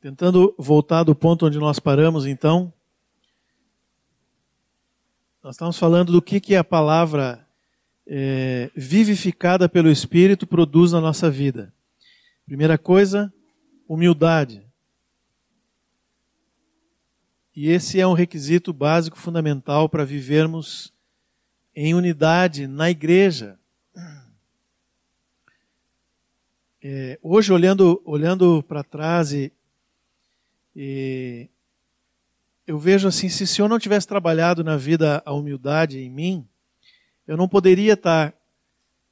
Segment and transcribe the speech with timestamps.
[0.00, 2.72] Tentando voltar do ponto onde nós paramos, então,
[5.42, 7.44] nós estamos falando do que, que a palavra
[8.06, 11.74] é, vivificada pelo Espírito produz na nossa vida.
[12.46, 13.32] Primeira coisa,
[13.88, 14.64] humildade.
[17.54, 20.92] E esse é um requisito básico fundamental para vivermos
[21.74, 23.58] em unidade na igreja.
[26.80, 29.52] É, hoje, olhando, olhando para trás, e,
[30.74, 31.48] e,
[32.68, 36.46] eu vejo assim: se o Senhor não tivesse trabalhado na vida a humildade em mim,
[37.26, 38.34] eu não poderia estar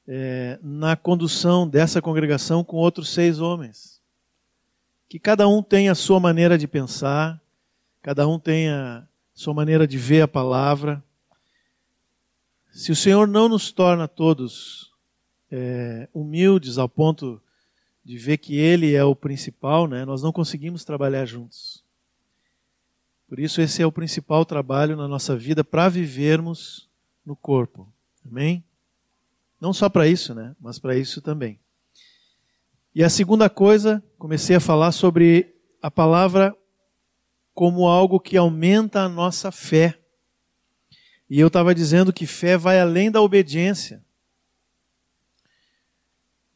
[0.07, 3.99] é, na condução dessa congregação com outros seis homens.
[5.09, 7.41] Que cada um tem a sua maneira de pensar,
[8.03, 11.03] cada um tem a sua maneira de ver a palavra.
[12.71, 14.93] Se o Senhor não nos torna todos
[15.49, 17.41] é, humildes ao ponto
[18.07, 21.83] de ver que Ele é o principal, né, nós não conseguimos trabalhar juntos.
[23.27, 26.87] Por isso, esse é o principal trabalho na nossa vida para vivermos
[27.25, 27.85] no corpo.
[28.25, 28.63] Amém?
[29.59, 30.55] Não só para isso, né?
[30.57, 31.59] Mas para isso também.
[32.95, 36.55] E a segunda coisa, comecei a falar sobre a palavra
[37.53, 39.99] como algo que aumenta a nossa fé.
[41.29, 44.01] E eu estava dizendo que fé vai além da obediência.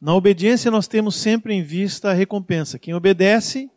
[0.02, 2.76] Na obediência nós temos sempre em vista a recompensa.
[2.76, 3.70] Quem obedece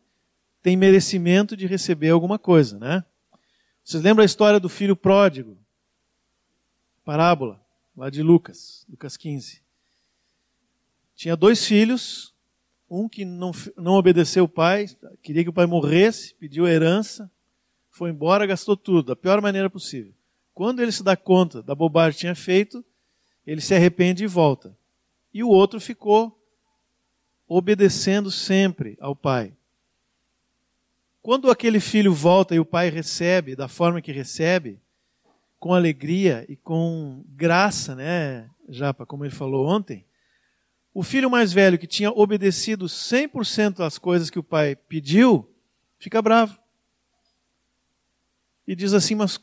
[0.60, 3.06] tem merecimento de receber alguma coisa, né?
[3.84, 5.56] Vocês lembram a história do filho pródigo?
[7.04, 7.64] Parábola,
[7.96, 9.62] lá de Lucas, Lucas 15.
[11.16, 12.34] Tinha dois filhos,
[12.90, 14.88] um que não, não obedeceu o pai,
[15.22, 17.30] queria que o pai morresse, pediu herança,
[17.92, 20.12] foi embora, gastou tudo, da pior maneira possível.
[20.56, 22.84] Quando ele se dá conta da bobagem que tinha feito,
[23.46, 24.76] ele se arrepende e volta.
[25.36, 26.42] E o outro ficou
[27.46, 29.54] obedecendo sempre ao pai.
[31.22, 34.80] Quando aquele filho volta e o pai recebe da forma que recebe,
[35.60, 40.06] com alegria e com graça, né, Japa, como ele falou ontem,
[40.94, 45.54] o filho mais velho, que tinha obedecido 100% às coisas que o pai pediu,
[46.00, 46.58] fica bravo.
[48.66, 49.38] E diz assim: Mas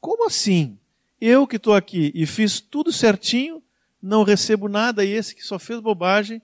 [0.00, 0.78] como assim?
[1.20, 3.60] Eu que estou aqui e fiz tudo certinho,
[4.00, 6.40] não recebo nada, e esse que só fez bobagem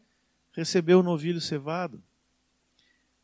[0.52, 2.02] recebeu o novilho cevado.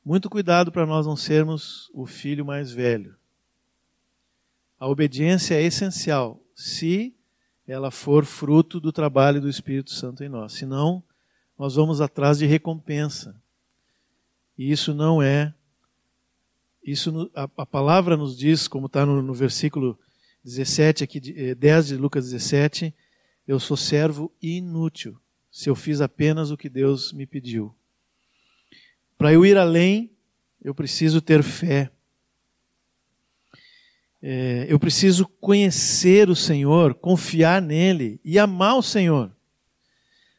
[0.05, 3.15] Muito cuidado para nós não sermos o filho mais velho.
[4.79, 7.15] A obediência é essencial se
[7.67, 10.55] ela for fruto do trabalho do Espírito Santo em nós.
[10.55, 11.03] Senão,
[11.59, 13.35] nós vamos atrás de recompensa.
[14.57, 15.53] E isso não é.
[16.83, 19.99] Isso a, a palavra nos diz, como está no, no, versículo
[20.45, 22.95] 17, aqui, 10 eh, de Lucas 17,
[23.49, 25.19] eu sou servo inútil,
[25.51, 27.75] se eu fiz apenas o que Deus me pediu.
[29.17, 30.11] Para eu ir além,
[30.63, 31.91] eu preciso ter fé.
[34.21, 39.35] É, eu preciso conhecer o Senhor, confiar nele e amar o Senhor.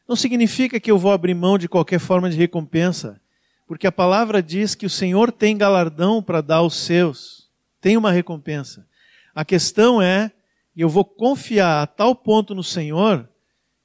[0.06, 3.20] Não significa que eu vou abrir mão de qualquer forma de recompensa,
[3.66, 7.50] porque a palavra diz que o Senhor tem galardão para dar aos seus,
[7.80, 8.86] tem uma recompensa.
[9.34, 10.32] A questão é,
[10.76, 13.28] eu vou confiar a tal ponto no Senhor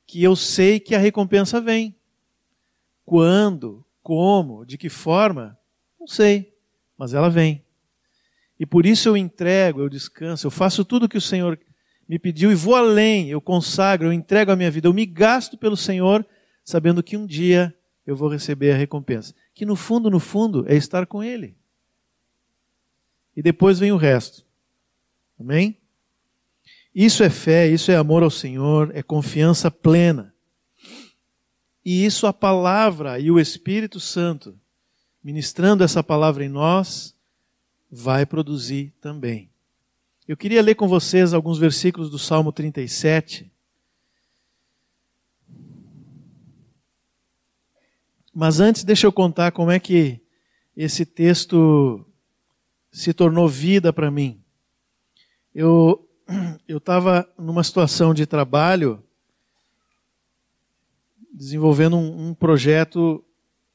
[0.06, 1.96] que eu sei que a recompensa vem.
[3.04, 5.58] Quando, como, de que forma,
[6.00, 6.54] não sei,
[6.98, 7.64] mas ela vem.
[8.60, 11.60] E por isso eu entrego, eu descanso, eu faço tudo o que o Senhor
[12.08, 15.58] me pediu e vou além, eu consagro, eu entrego a minha vida, eu me gasto
[15.58, 16.26] pelo Senhor,
[16.64, 17.76] sabendo que um dia
[18.06, 19.34] eu vou receber a recompensa.
[19.54, 21.56] Que no fundo, no fundo, é estar com Ele.
[23.36, 24.46] E depois vem o resto.
[25.40, 25.78] Amém?
[26.96, 30.34] Isso é fé, isso é amor ao Senhor, é confiança plena.
[31.84, 34.58] E isso a palavra e o Espírito Santo,
[35.22, 37.14] ministrando essa palavra em nós,
[37.92, 39.50] vai produzir também.
[40.26, 43.52] Eu queria ler com vocês alguns versículos do Salmo 37.
[48.34, 50.22] Mas antes, deixa eu contar como é que
[50.78, 52.06] esse texto
[52.90, 54.42] se tornou vida para mim.
[55.54, 56.05] Eu
[56.76, 59.02] eu estava numa situação de trabalho
[61.34, 63.24] desenvolvendo um, um, projeto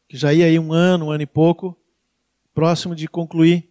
[0.07, 1.75] que já ia aí um ano, um ano e pouco,
[2.53, 3.71] próximo de concluir.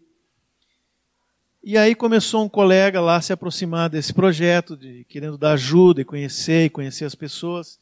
[1.63, 6.01] E aí começou um colega lá a se aproximar desse projeto, de, querendo dar ajuda
[6.01, 7.79] e conhecer e conhecer as pessoas.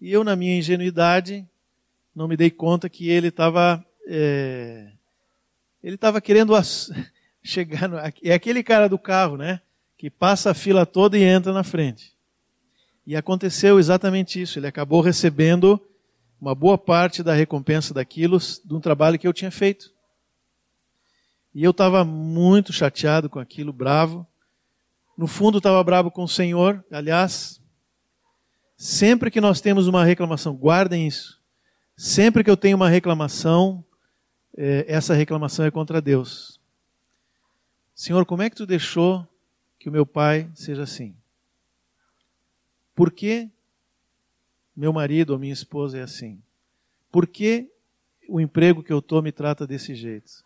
[0.00, 1.46] E eu, na minha ingenuidade,
[2.14, 4.92] não me dei conta que ele estava é,
[5.82, 6.54] ele estava querendo
[7.44, 9.60] chegar no, é aquele cara do carro, né?
[10.00, 12.14] Que passa a fila toda e entra na frente.
[13.06, 14.58] E aconteceu exatamente isso.
[14.58, 15.78] Ele acabou recebendo
[16.40, 19.92] uma boa parte da recompensa daquilo de um trabalho que eu tinha feito.
[21.54, 24.26] E eu estava muito chateado com aquilo, bravo.
[25.18, 26.82] No fundo, estava bravo com o Senhor.
[26.90, 27.60] Aliás,
[28.78, 31.38] sempre que nós temos uma reclamação, guardem isso.
[31.94, 33.84] Sempre que eu tenho uma reclamação,
[34.56, 36.58] é, essa reclamação é contra Deus.
[37.94, 39.28] Senhor, como é que tu deixou
[39.80, 41.16] que o meu pai seja assim?
[42.94, 43.48] Por que
[44.76, 46.40] meu marido ou minha esposa é assim?
[47.10, 47.72] Por que
[48.28, 50.44] o emprego que eu estou me trata desse jeito?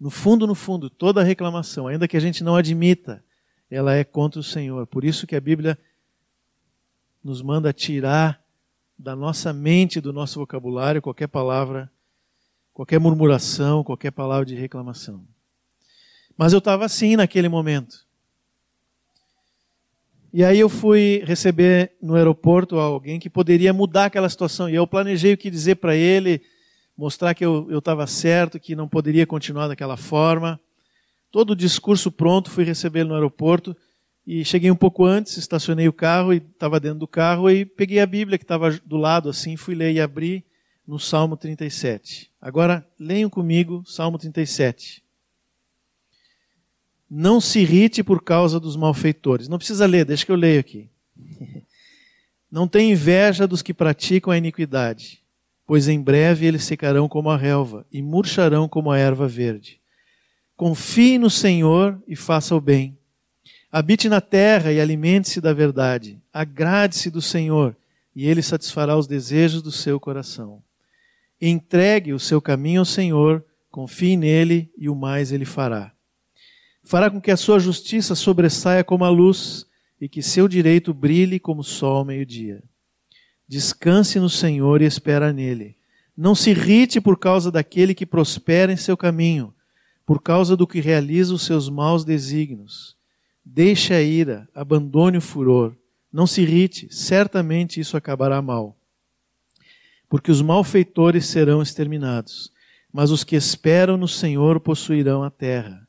[0.00, 3.22] No fundo, no fundo, toda reclamação, ainda que a gente não admita,
[3.70, 4.86] ela é contra o Senhor.
[4.86, 5.78] Por isso que a Bíblia
[7.22, 8.42] nos manda tirar
[8.98, 11.92] da nossa mente, do nosso vocabulário, qualquer palavra,
[12.72, 15.26] qualquer murmuração, qualquer palavra de reclamação.
[16.38, 18.05] Mas eu estava assim naquele momento.
[20.36, 24.68] E aí eu fui receber no aeroporto alguém que poderia mudar aquela situação.
[24.68, 26.42] E eu planejei o que dizer para ele,
[26.94, 30.60] mostrar que eu estava certo, que não poderia continuar daquela forma.
[31.32, 33.74] Todo o discurso pronto, fui recebê-lo no aeroporto.
[34.26, 37.98] E cheguei um pouco antes, estacionei o carro e estava dentro do carro e peguei
[37.98, 40.44] a Bíblia que estava do lado assim, fui ler e abri
[40.86, 42.30] no Salmo 37.
[42.38, 45.05] Agora leiam comigo Salmo 37.
[47.08, 49.48] Não se irrite por causa dos malfeitores.
[49.48, 50.88] Não precisa ler, deixa que eu leio aqui.
[52.50, 55.22] Não tem inveja dos que praticam a iniquidade,
[55.66, 59.80] pois em breve eles secarão como a relva e murcharão como a erva verde.
[60.56, 62.96] Confie no Senhor e faça o bem.
[63.70, 66.20] Habite na terra e alimente-se da verdade.
[66.32, 67.76] Agrade-se do Senhor
[68.14, 70.62] e ele satisfará os desejos do seu coração.
[71.40, 75.95] Entregue o seu caminho ao Senhor, confie nele e o mais ele fará
[76.86, 79.66] fará com que a sua justiça sobressaia como a luz
[80.00, 82.62] e que seu direito brilhe como o sol ao meio-dia.
[83.48, 85.76] Descanse no Senhor e espera nele.
[86.16, 89.52] Não se irrite por causa daquele que prospera em seu caminho,
[90.06, 92.96] por causa do que realiza os seus maus desígnios.
[93.44, 95.76] Deixe a ira, abandone o furor.
[96.12, 98.76] Não se irrite, certamente isso acabará mal.
[100.08, 102.52] Porque os malfeitores serão exterminados,
[102.92, 105.85] mas os que esperam no Senhor possuirão a terra.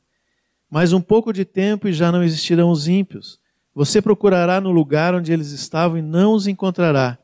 [0.70, 3.40] Mais um pouco de tempo e já não existirão os ímpios.
[3.74, 7.18] Você procurará no lugar onde eles estavam e não os encontrará.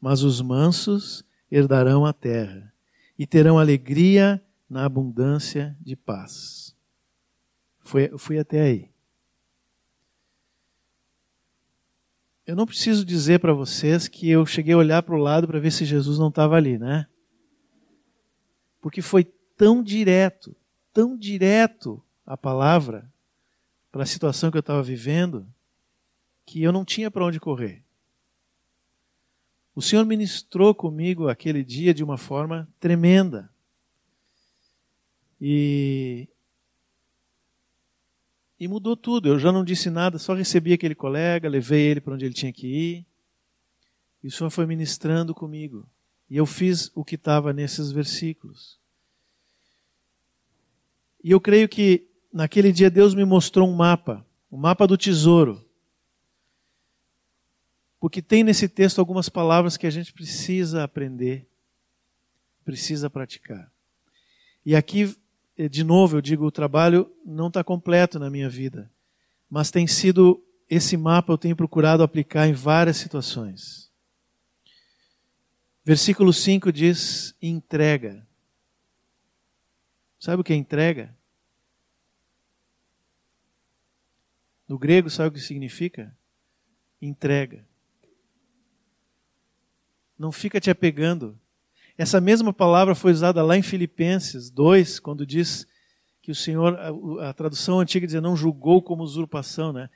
[0.00, 2.72] Mas os mansos herdarão a terra
[3.18, 6.74] e terão alegria na abundância de paz.
[8.18, 8.90] Fui até aí.
[12.46, 15.58] Eu não preciso dizer para vocês que eu cheguei a olhar para o lado para
[15.58, 17.06] ver se Jesus não estava ali, né?
[18.82, 19.24] Porque foi
[19.56, 20.54] tão direto,
[20.92, 23.10] tão direto a palavra
[23.92, 25.46] para a situação que eu estava vivendo
[26.46, 27.82] que eu não tinha para onde correr.
[29.74, 33.50] O Senhor ministrou comigo aquele dia de uma forma tremenda.
[35.40, 36.28] E,
[38.58, 39.28] e mudou tudo.
[39.28, 42.52] Eu já não disse nada, só recebi aquele colega, levei ele para onde ele tinha
[42.52, 43.06] que ir.
[44.22, 45.88] E o Senhor foi ministrando comigo.
[46.30, 48.78] E eu fiz o que estava nesses versículos.
[51.22, 54.98] E eu creio que naquele dia Deus me mostrou um mapa, o um mapa do
[54.98, 55.64] tesouro.
[58.00, 61.48] Porque tem nesse texto algumas palavras que a gente precisa aprender,
[62.64, 63.72] precisa praticar.
[64.66, 65.16] E aqui,
[65.56, 68.90] eh, de novo, eu digo: o trabalho não está completo na minha vida,
[69.48, 73.90] mas tem sido esse mapa eu tenho procurado aplicar em várias situações.
[75.84, 78.26] Versículo 5 diz: entrega.
[80.18, 81.14] Sabe o que é entrega?
[84.66, 86.16] No grego, sabe o que significa?
[87.00, 87.66] Entrega.
[90.18, 91.38] Não fica te apegando.
[91.98, 95.66] Essa mesma palavra foi usada lá em Filipenses 2, quando diz
[96.22, 99.90] que o Senhor, a, a tradução antiga diz, não julgou como usurpação, né?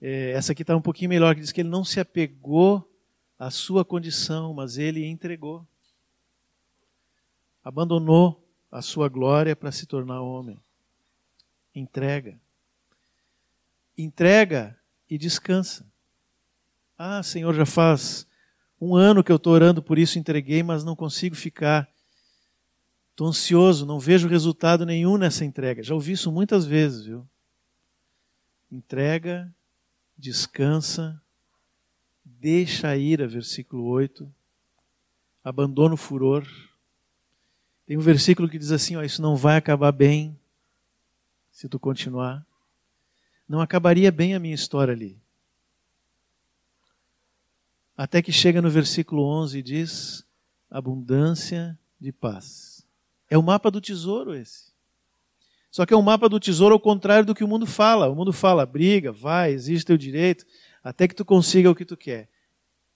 [0.00, 2.86] É, essa aqui está um pouquinho melhor, que diz que ele não se apegou
[3.38, 5.66] à sua condição, mas ele entregou.
[7.64, 10.58] Abandonou a sua glória para se tornar homem.
[11.74, 12.38] Entrega
[13.96, 14.78] entrega
[15.08, 15.86] e descansa.
[16.96, 18.26] Ah, Senhor, já faz
[18.80, 21.88] um ano que eu estou orando por isso, entreguei, mas não consigo ficar.
[23.10, 25.82] Estou ansioso, não vejo resultado nenhum nessa entrega.
[25.82, 27.28] Já ouvi isso muitas vezes, viu?
[28.72, 29.52] Entrega,
[30.16, 31.20] descansa,
[32.24, 34.32] deixa a ira, versículo 8,
[35.44, 36.46] abandona o furor.
[37.84, 40.38] Tem um versículo que diz assim: ó, Isso não vai acabar bem
[41.50, 42.46] se tu continuar
[43.50, 45.18] não acabaria bem a minha história ali.
[47.96, 50.24] Até que chega no versículo 11 e diz:
[50.70, 52.86] abundância de paz.
[53.28, 54.70] É o mapa do tesouro esse.
[55.68, 58.08] Só que é um mapa do tesouro ao contrário do que o mundo fala.
[58.08, 60.46] O mundo fala, briga, vai, existe teu direito,
[60.82, 62.28] até que tu consiga o que tu quer.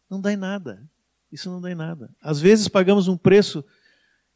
[0.08, 0.88] Não dá em nada.
[1.32, 2.14] Isso não dá em nada.
[2.22, 3.64] Às vezes pagamos um preço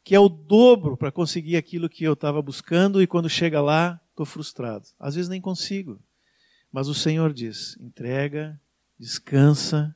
[0.03, 4.01] que é o dobro para conseguir aquilo que eu estava buscando e quando chega lá,
[4.09, 4.85] estou frustrado.
[4.99, 5.97] Às vezes nem consigo.
[6.71, 8.59] Mas o Senhor diz: entrega,
[8.97, 9.95] descansa,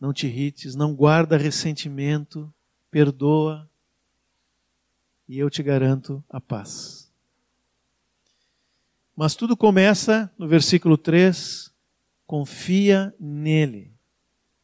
[0.00, 2.52] não te irrites, não guarda ressentimento,
[2.90, 3.68] perdoa,
[5.28, 7.10] e eu te garanto a paz.
[9.14, 11.70] Mas tudo começa no versículo 3,
[12.26, 13.92] confia nele.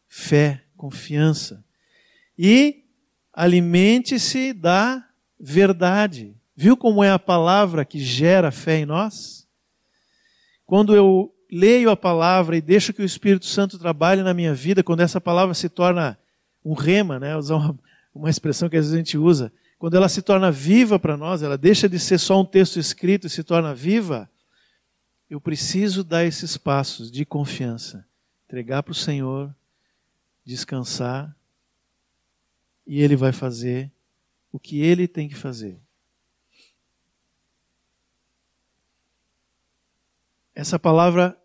[0.08, 1.64] Fé, confiança.
[2.38, 2.84] E
[3.32, 5.06] alimente-se da
[5.38, 6.34] verdade.
[6.54, 9.45] Viu como é a palavra que gera fé em nós?
[10.66, 14.82] Quando eu leio a palavra e deixo que o Espírito Santo trabalhe na minha vida,
[14.82, 16.18] quando essa palavra se torna
[16.64, 17.36] um rema, né?
[17.36, 17.78] usar uma,
[18.12, 21.42] uma expressão que às vezes a gente usa, quando ela se torna viva para nós,
[21.42, 24.28] ela deixa de ser só um texto escrito e se torna viva,
[25.30, 28.04] eu preciso dar esses passos de confiança,
[28.46, 29.54] entregar para o Senhor,
[30.44, 31.34] descansar,
[32.86, 33.90] e Ele vai fazer
[34.52, 35.78] o que Ele tem que fazer.
[40.56, 41.38] Essa palavra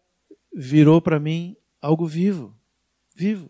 [0.55, 2.55] virou para mim algo vivo,
[3.13, 3.49] vivo.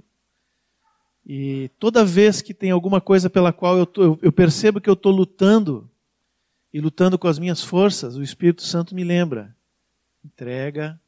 [1.23, 4.95] E toda vez que tem alguma coisa pela qual eu, tô, eu percebo que eu
[4.95, 5.87] estou lutando,
[6.73, 9.55] e lutando com as minhas forças, o Espírito Santo me lembra:
[10.25, 10.99] entrega,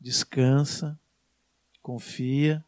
[0.00, 0.98] descansa,
[1.82, 2.64] confia,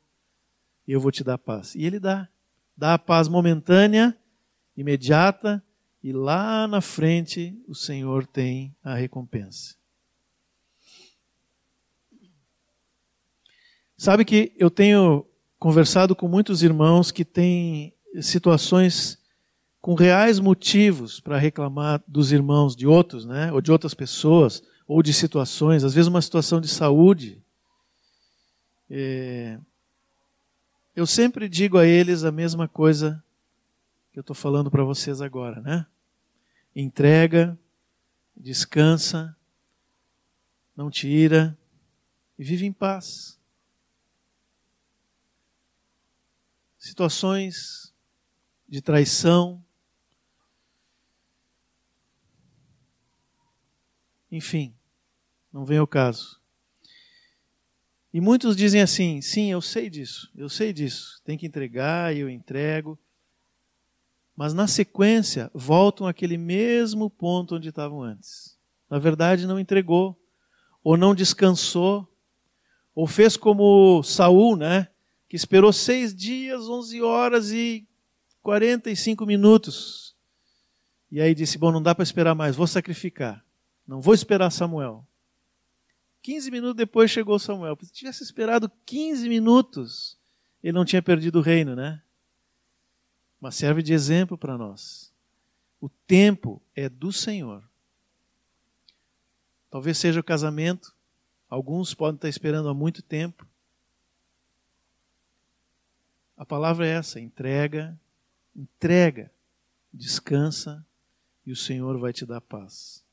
[0.86, 1.74] e eu vou te dar paz.
[1.74, 2.28] E Ele dá.
[2.76, 4.16] Dá a paz momentânea,
[4.76, 5.64] imediata,
[6.02, 9.78] e lá na frente o Senhor tem a recompensa.
[14.00, 15.26] Sabe que eu tenho
[15.58, 19.18] conversado com muitos irmãos que têm situações
[19.80, 23.52] com reais motivos para reclamar dos irmãos de outros, né?
[23.52, 27.42] Ou de outras pessoas, ou de situações, às vezes uma situação de saúde.
[28.88, 29.58] É...
[30.94, 33.20] Eu sempre digo a eles a mesma coisa
[34.12, 35.84] que eu estou falando para vocês agora, né?
[36.74, 37.58] Entrega,
[38.36, 39.36] descansa,
[40.76, 41.58] não tira
[42.38, 43.37] e vive em paz.
[46.88, 47.94] Situações
[48.68, 49.64] de traição,
[54.30, 54.74] enfim,
[55.52, 56.40] não vem ao caso.
[58.12, 62.20] E muitos dizem assim: sim, eu sei disso, eu sei disso, tem que entregar e
[62.20, 62.98] eu entrego.
[64.34, 68.56] Mas na sequência voltam àquele mesmo ponto onde estavam antes.
[68.88, 70.18] Na verdade, não entregou,
[70.82, 72.08] ou não descansou,
[72.94, 74.88] ou fez como Saul, né?
[75.28, 77.86] Que esperou seis dias, onze horas e
[78.42, 80.16] quarenta e cinco minutos.
[81.10, 83.44] E aí disse: Bom, não dá para esperar mais, vou sacrificar.
[83.86, 85.06] Não vou esperar Samuel.
[86.22, 87.78] 15 minutos depois chegou Samuel.
[87.80, 90.18] Se tivesse esperado 15 minutos,
[90.62, 92.02] ele não tinha perdido o reino, né?
[93.40, 95.12] Mas serve de exemplo para nós.
[95.80, 97.62] O tempo é do Senhor.
[99.70, 100.94] Talvez seja o casamento.
[101.48, 103.46] Alguns podem estar esperando há muito tempo.
[106.38, 107.98] A palavra é essa: entrega,
[108.54, 109.30] entrega,
[109.92, 110.86] descansa
[111.44, 113.04] e o Senhor vai te dar paz.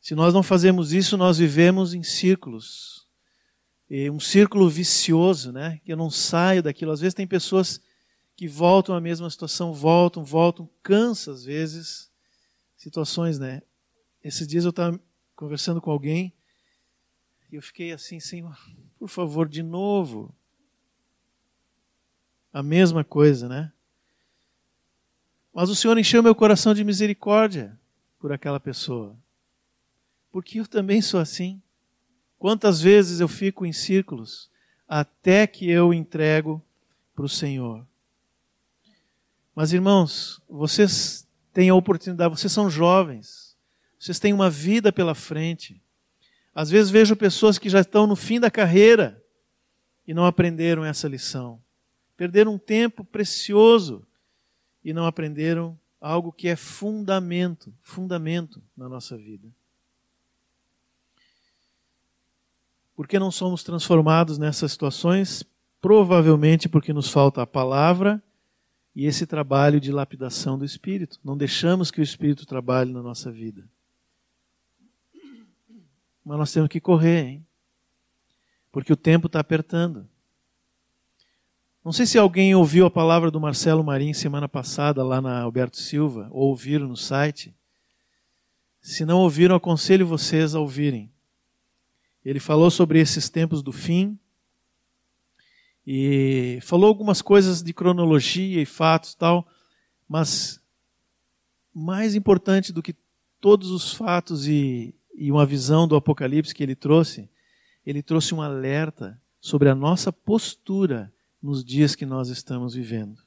[0.00, 3.06] Se nós não fazemos isso, nós vivemos em círculos.
[3.90, 5.80] Um círculo vicioso, né?
[5.84, 6.92] Que eu não saio daquilo.
[6.92, 7.80] Às vezes tem pessoas
[8.34, 12.10] que voltam à mesma situação, voltam, voltam, cansa às vezes.
[12.76, 13.60] Situações, né?
[14.22, 14.98] Esses dias eu estava
[15.36, 16.32] conversando com alguém
[17.50, 18.58] e eu fiquei assim, Senhor,
[18.98, 20.34] por favor, de novo,
[22.52, 23.72] a mesma coisa, né?
[25.52, 27.78] Mas o Senhor encheu meu coração de misericórdia
[28.18, 29.16] por aquela pessoa.
[30.30, 31.60] Porque eu também sou assim.
[32.38, 34.48] Quantas vezes eu fico em círculos
[34.86, 36.62] até que eu entrego
[37.14, 37.84] para o Senhor.
[39.54, 43.56] Mas irmãos, vocês têm a oportunidade, vocês são jovens,
[43.98, 45.82] vocês têm uma vida pela frente.
[46.54, 49.20] Às vezes vejo pessoas que já estão no fim da carreira
[50.06, 51.60] e não aprenderam essa lição.
[52.18, 54.04] Perderam um tempo precioso
[54.84, 59.48] e não aprenderam algo que é fundamento, fundamento na nossa vida.
[62.96, 65.44] Por que não somos transformados nessas situações?
[65.80, 68.20] Provavelmente porque nos falta a palavra
[68.96, 71.20] e esse trabalho de lapidação do Espírito.
[71.22, 73.64] Não deixamos que o Espírito trabalhe na nossa vida.
[76.24, 77.46] Mas nós temos que correr, hein?
[78.72, 80.08] Porque o tempo está apertando.
[81.88, 85.78] Não sei se alguém ouviu a palavra do Marcelo Marim semana passada lá na Alberto
[85.78, 87.56] Silva, ou ouviram no site.
[88.78, 91.10] Se não ouviram, aconselho vocês a ouvirem.
[92.22, 94.18] Ele falou sobre esses tempos do fim
[95.86, 99.48] e falou algumas coisas de cronologia e fatos tal,
[100.06, 100.60] mas
[101.72, 102.94] mais importante do que
[103.40, 107.30] todos os fatos e, e uma visão do Apocalipse que ele trouxe,
[107.86, 111.10] ele trouxe um alerta sobre a nossa postura
[111.42, 113.22] nos dias que nós estamos vivendo.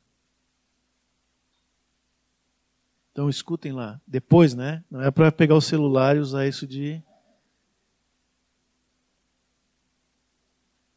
[3.11, 3.99] Então escutem lá.
[4.07, 4.83] Depois, né?
[4.89, 7.01] Não é para pegar o celular e usar isso de.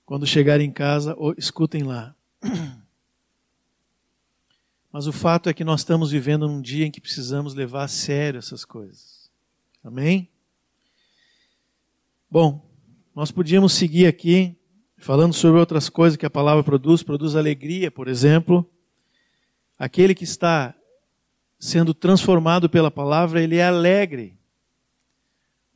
[0.06, 2.14] Quando chegar em casa, escutem lá.
[4.92, 7.88] Mas o fato é que nós estamos vivendo num dia em que precisamos levar a
[7.88, 9.28] sério essas coisas.
[9.82, 10.30] Amém?
[12.30, 12.64] Bom,
[13.14, 14.56] nós podíamos seguir aqui
[15.04, 18.66] falando sobre outras coisas que a palavra produz, produz alegria, por exemplo.
[19.78, 20.74] Aquele que está
[21.58, 24.34] sendo transformado pela palavra, ele é alegre.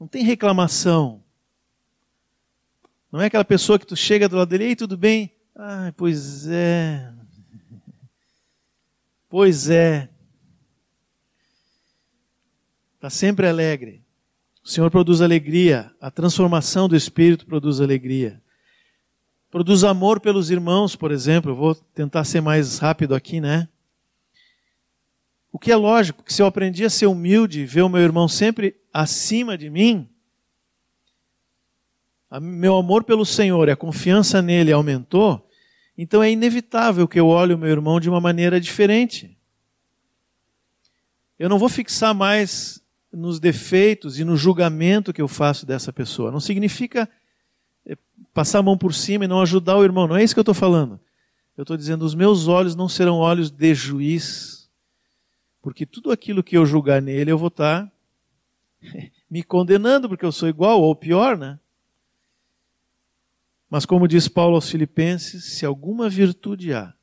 [0.00, 1.22] Não tem reclamação.
[3.12, 5.30] Não é aquela pessoa que tu chega do lado dele, ei, tudo bem?
[5.54, 7.12] Ah, pois é.
[9.28, 10.08] Pois é.
[12.94, 14.02] Está sempre alegre.
[14.64, 15.94] O Senhor produz alegria.
[16.00, 18.42] A transformação do Espírito produz alegria.
[19.50, 21.52] Produz amor pelos irmãos, por exemplo.
[21.52, 23.66] Eu vou tentar ser mais rápido aqui, né?
[25.50, 28.28] O que é lógico, que se eu aprendi a ser humilde, ver o meu irmão
[28.28, 30.06] sempre acima de mim,
[32.40, 35.48] meu amor pelo Senhor e a confiança nele aumentou,
[35.96, 39.36] então é inevitável que eu olhe o meu irmão de uma maneira diferente.
[41.38, 46.30] Eu não vou fixar mais nos defeitos e no julgamento que eu faço dessa pessoa.
[46.30, 47.08] Não significa
[48.38, 50.06] passar a mão por cima e não ajudar o irmão.
[50.06, 51.00] Não é isso que eu estou falando.
[51.56, 54.70] Eu estou dizendo: os meus olhos não serão olhos de juiz,
[55.60, 57.90] porque tudo aquilo que eu julgar nele, eu vou estar
[59.28, 61.58] me condenando, porque eu sou igual, ou pior, né?
[63.68, 66.94] Mas como diz Paulo aos Filipenses, se alguma virtude há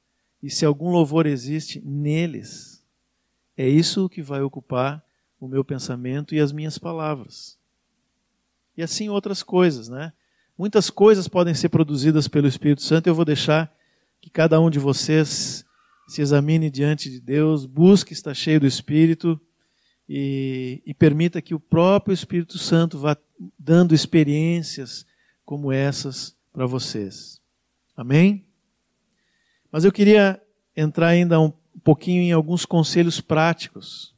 [0.41, 2.81] e se algum louvor existe neles,
[3.57, 5.03] é isso que vai ocupar
[5.37, 7.59] o meu pensamento e as minhas palavras.
[8.77, 10.13] E assim outras coisas, né?
[10.57, 13.73] Muitas coisas podem ser produzidas pelo Espírito Santo, eu vou deixar
[14.21, 15.65] que cada um de vocês
[16.07, 19.39] se examine diante de Deus, busque estar cheio do Espírito
[20.07, 23.17] e, e permita que o próprio Espírito Santo vá
[23.59, 25.05] dando experiências
[25.43, 27.41] como essas para vocês.
[27.97, 28.45] Amém?
[29.71, 30.41] Mas eu queria
[30.75, 31.51] entrar ainda um
[31.83, 34.15] pouquinho em alguns conselhos práticos.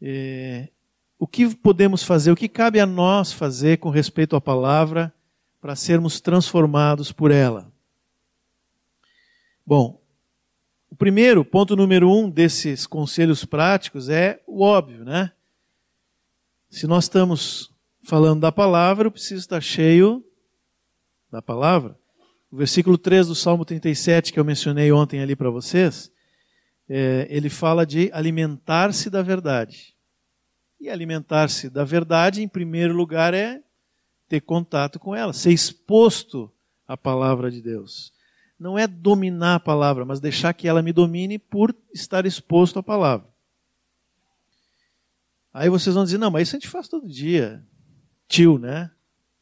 [0.00, 0.68] É,
[1.20, 5.12] o que podemos fazer, o que cabe a nós fazer com respeito à palavra
[5.60, 7.70] para sermos transformados por ela?
[9.66, 10.00] Bom,
[10.88, 15.30] o primeiro, ponto número um desses conselhos práticos é o óbvio, né?
[16.70, 17.70] Se nós estamos
[18.02, 20.24] falando da palavra, eu preciso estar cheio
[21.30, 21.98] da palavra.
[22.50, 26.10] O versículo 3 do Salmo 37, que eu mencionei ontem ali para vocês,
[26.88, 29.99] é, ele fala de alimentar-se da verdade.
[30.80, 33.62] E alimentar-se da verdade, em primeiro lugar, é
[34.28, 36.50] ter contato com ela, ser exposto
[36.86, 38.12] à palavra de Deus
[38.60, 42.82] não é dominar a palavra, mas deixar que ela me domine por estar exposto à
[42.82, 43.26] palavra.
[45.52, 47.66] Aí vocês vão dizer, não, mas isso a gente faz todo dia.
[48.28, 48.90] Tio, né?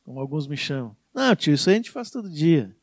[0.05, 0.97] Como alguns me chamam.
[1.13, 2.75] Não, tio, isso a gente faz todo dia.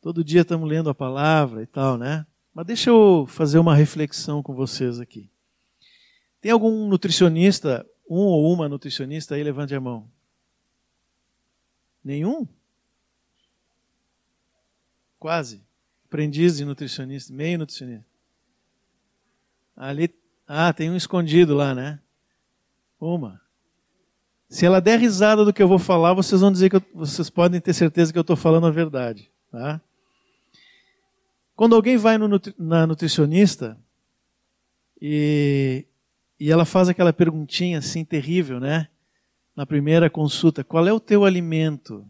[0.00, 2.24] Todo dia estamos lendo a palavra e tal, né?
[2.54, 5.28] Mas deixa eu fazer uma reflexão com vocês aqui.
[6.40, 9.42] Tem algum nutricionista, um ou uma nutricionista aí?
[9.42, 10.08] Levante a mão.
[12.02, 12.46] Nenhum?
[15.18, 15.62] Quase.
[16.06, 18.06] Aprendiz de nutricionista, meio nutricionista.
[19.76, 20.14] Ali,
[20.46, 22.00] ah, tem um escondido lá, né?
[23.00, 23.40] Uma.
[24.48, 27.28] Se ela der risada do que eu vou falar, vocês vão dizer que eu, vocês
[27.28, 29.80] podem ter certeza que eu estou falando a verdade, tá?
[31.54, 33.78] Quando alguém vai no, na nutricionista
[35.00, 35.84] e,
[36.38, 38.88] e ela faz aquela perguntinha assim terrível, né?
[39.56, 42.06] Na primeira consulta, qual é o teu alimento?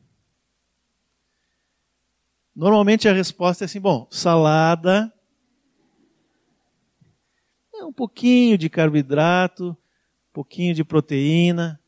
[2.54, 5.12] Normalmente a resposta é assim: bom, salada,
[7.74, 11.80] é um pouquinho de carboidrato, um pouquinho de proteína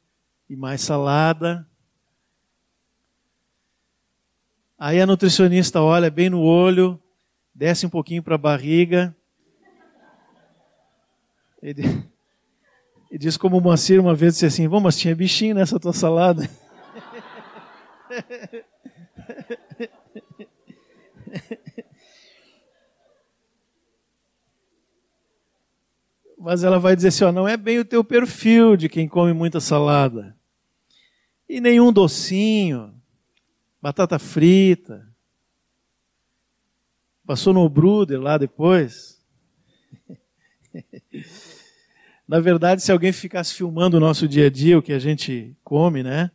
[0.49, 1.69] e mais salada.
[4.79, 6.99] Aí a nutricionista olha bem no olho,
[7.55, 9.15] desce um pouquinho para a barriga.
[11.61, 11.83] Ele,
[13.11, 15.93] e diz como o Moacir uma vez disse assim: Bom, mas tinha bichinho nessa tua
[15.93, 16.49] salada.
[26.39, 29.33] mas ela vai dizer assim: ó, não é bem o teu perfil de quem come
[29.33, 30.37] muita salada.
[31.49, 32.95] E nenhum docinho,
[33.83, 35.07] batata frita.
[37.27, 39.10] Passou no Bruder lá depois.
[42.31, 45.53] Na verdade, se alguém ficasse filmando o nosso dia a dia, o que a gente
[45.65, 46.31] come, né?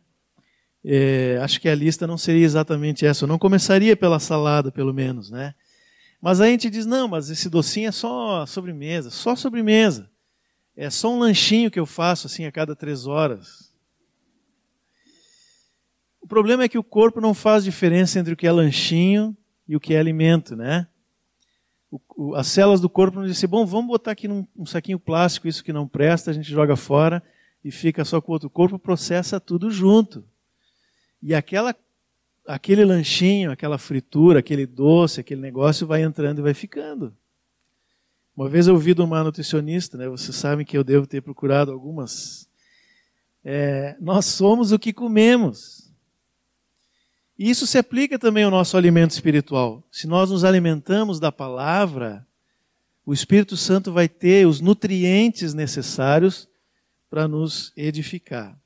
[0.84, 3.24] É, acho que a lista não seria exatamente essa.
[3.24, 5.54] Eu não começaria pela salada, pelo menos, né?
[6.20, 10.10] Mas a gente diz, não, mas esse docinho é só sobremesa, só sobremesa.
[10.76, 13.72] É só um lanchinho que eu faço assim a cada três horas.
[16.20, 19.34] O problema é que o corpo não faz diferença entre o que é lanchinho
[19.66, 20.88] e o que é alimento, né?
[21.90, 24.98] O, o, as células do corpo não dizem, bom, vamos botar aqui num um saquinho
[24.98, 27.22] plástico isso que não presta, a gente joga fora
[27.64, 28.50] e fica só com o outro.
[28.50, 30.24] Corpo processa tudo junto.
[31.22, 31.74] E aquela,
[32.46, 37.12] aquele lanchinho, aquela fritura, aquele doce, aquele negócio vai entrando e vai ficando.
[38.36, 41.72] Uma vez eu ouvi de uma nutricionista, né, vocês sabem que eu devo ter procurado
[41.72, 42.46] algumas.
[43.42, 45.75] É, nós somos o que comemos.
[47.38, 49.82] E isso se aplica também ao nosso alimento espiritual.
[49.90, 52.26] Se nós nos alimentamos da palavra,
[53.04, 56.48] o Espírito Santo vai ter os nutrientes necessários
[57.10, 58.58] para nos edificar.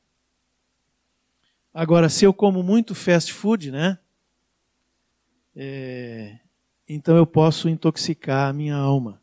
[1.72, 3.98] Agora, se eu como muito fast food, né?
[5.54, 6.38] É,
[6.88, 9.20] então eu posso intoxicar a minha alma.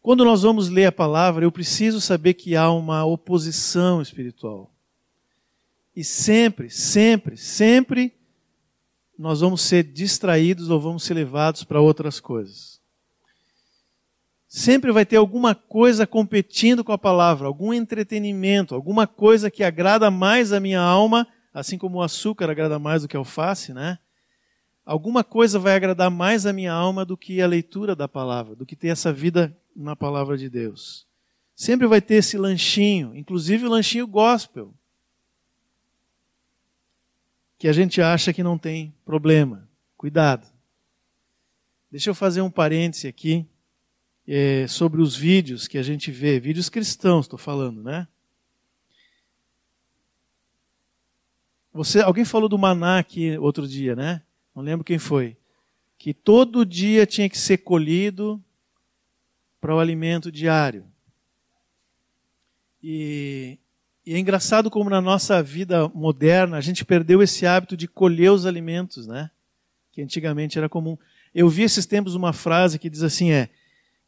[0.00, 4.71] Quando nós vamos ler a palavra, eu preciso saber que há uma oposição espiritual.
[5.94, 8.14] E sempre, sempre, sempre
[9.18, 12.80] nós vamos ser distraídos ou vamos ser levados para outras coisas.
[14.48, 20.10] Sempre vai ter alguma coisa competindo com a palavra, algum entretenimento, alguma coisa que agrada
[20.10, 23.98] mais a minha alma, assim como o açúcar agrada mais do que alface, né?
[24.84, 28.66] Alguma coisa vai agradar mais a minha alma do que a leitura da palavra, do
[28.66, 31.06] que ter essa vida na palavra de Deus.
[31.54, 34.74] Sempre vai ter esse lanchinho, inclusive o lanchinho gospel,
[37.62, 39.70] que a gente acha que não tem problema.
[39.96, 40.44] Cuidado.
[41.88, 43.46] Deixa eu fazer um parêntese aqui
[44.26, 48.08] é, sobre os vídeos que a gente vê, vídeos cristãos, estou falando, né?
[51.72, 54.24] Você, alguém falou do maná aqui outro dia, né?
[54.52, 55.36] Não lembro quem foi.
[55.96, 58.42] Que todo dia tinha que ser colhido
[59.60, 60.84] para o alimento diário.
[62.82, 63.56] E,
[64.04, 68.32] e, é engraçado como na nossa vida moderna a gente perdeu esse hábito de colher
[68.32, 69.30] os alimentos, né?
[69.92, 70.96] Que antigamente era comum.
[71.34, 73.48] Eu vi esses tempos uma frase que diz assim: é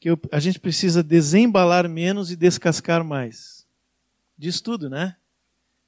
[0.00, 3.66] que eu, a gente precisa desembalar menos e descascar mais.
[4.37, 5.16] Diz tudo, né?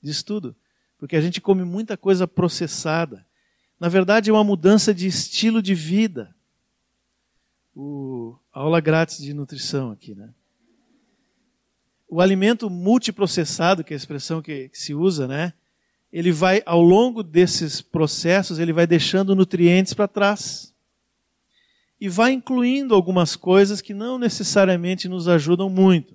[0.02, 0.56] Diz tudo.
[0.98, 3.26] Porque a gente come muita coisa processada.
[3.78, 6.34] Na verdade, é uma mudança de estilo de vida.
[7.74, 10.30] O, aula grátis de nutrição aqui, né?
[12.08, 15.52] O alimento multiprocessado, que é a expressão que, se usa, né?
[16.12, 20.72] Ele vai, ao longo desses processos, ele vai deixando nutrientes para trás
[22.00, 26.14] e vai incluindo algumas coisas que não necessariamente nos ajudam muito.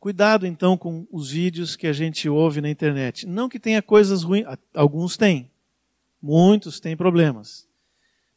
[0.00, 3.26] Cuidado então com os vídeos que a gente ouve na internet.
[3.26, 5.50] Não que tenha coisas ruins, alguns têm,
[6.22, 7.67] muitos têm problemas.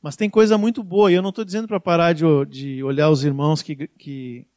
[0.02, 3.10] Mas tem coisa muito boa, e eu não estou dizendo para parar de, de, olhar
[3.10, 4.48] os irmãos que, que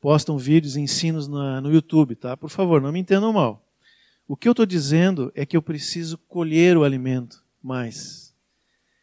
[0.00, 2.36] postam vídeos, ensinos na, no YouTube, tá?
[2.36, 3.62] Por favor, não me entendam mal.
[4.26, 8.34] O que eu estou dizendo é que eu preciso colher o alimento mais.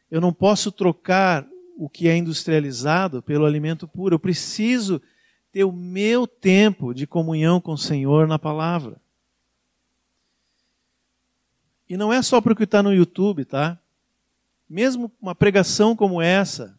[0.10, 1.46] Eu não posso trocar
[1.78, 4.16] o que é industrializado pelo alimento puro.
[4.16, 5.00] Eu preciso
[5.52, 9.00] ter o meu tempo de comunhão com o Senhor na palavra.
[11.90, 13.80] E não é só para o que está no YouTube, tá?
[14.70, 16.78] Mesmo uma pregação como essa,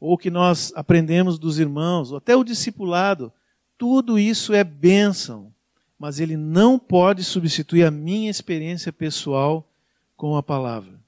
[0.00, 3.32] ou que nós aprendemos dos irmãos, ou até o discipulado,
[3.78, 5.52] tudo isso é bênção,
[5.98, 9.68] mas ele não pode substituir a minha experiência pessoal
[10.16, 11.00] com a palavra.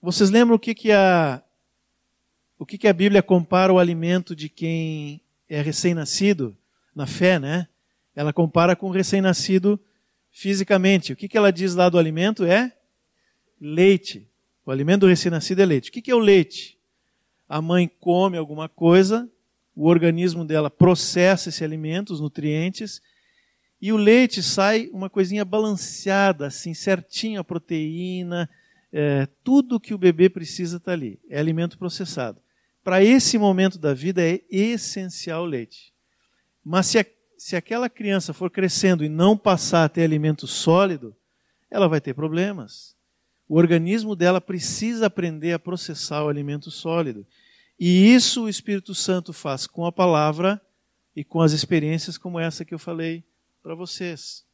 [0.00, 1.42] Vocês lembram o que, que a
[2.58, 6.56] o que, que a Bíblia compara o alimento de quem é recém-nascido
[6.94, 7.66] na fé, né?
[8.14, 9.80] Ela compara com o recém-nascido
[10.32, 11.12] fisicamente.
[11.12, 12.72] O que, que ela diz lá do alimento é
[13.60, 14.26] leite.
[14.64, 15.90] O alimento do recém-nascido é leite.
[15.90, 16.78] O que, que é o leite?
[17.48, 19.30] A mãe come alguma coisa,
[19.76, 23.02] o organismo dela processa esse alimento, os nutrientes,
[23.80, 28.48] e o leite sai uma coisinha balanceada, assim, certinho, a proteína,
[28.92, 31.18] é, tudo que o bebê precisa está ali.
[31.28, 32.40] É alimento processado.
[32.84, 35.92] Para esse momento da vida é essencial o leite.
[36.64, 37.06] Mas se, a,
[37.42, 41.12] se aquela criança for crescendo e não passar a ter alimento sólido,
[41.68, 42.94] ela vai ter problemas.
[43.48, 47.26] O organismo dela precisa aprender a processar o alimento sólido.
[47.76, 50.62] E isso o Espírito Santo faz com a palavra
[51.16, 53.24] e com as experiências como essa que eu falei
[53.60, 54.44] para vocês.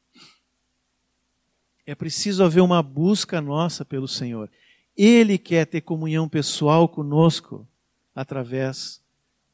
[1.85, 4.51] É preciso haver uma busca nossa pelo Senhor.
[4.96, 7.68] Ele quer ter comunhão pessoal conosco
[8.14, 9.03] através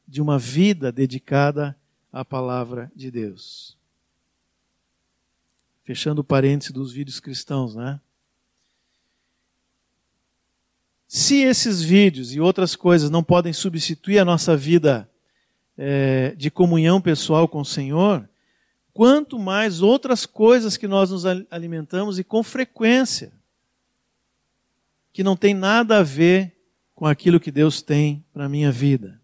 [0.07, 1.77] de uma vida dedicada
[2.15, 3.77] à palavra de Deus.
[5.83, 7.99] Fechando o parêntese dos vídeos cristãos, né?
[11.09, 15.09] Se esses vídeos e outras coisas não podem substituir a nossa vida
[15.77, 18.27] é, de comunhão pessoal com o Senhor,
[18.93, 23.33] quanto mais outras coisas que nós nos alimentamos e com frequência,
[25.11, 26.55] que não tem nada a ver
[26.95, 29.21] com aquilo que Deus tem para a minha vida.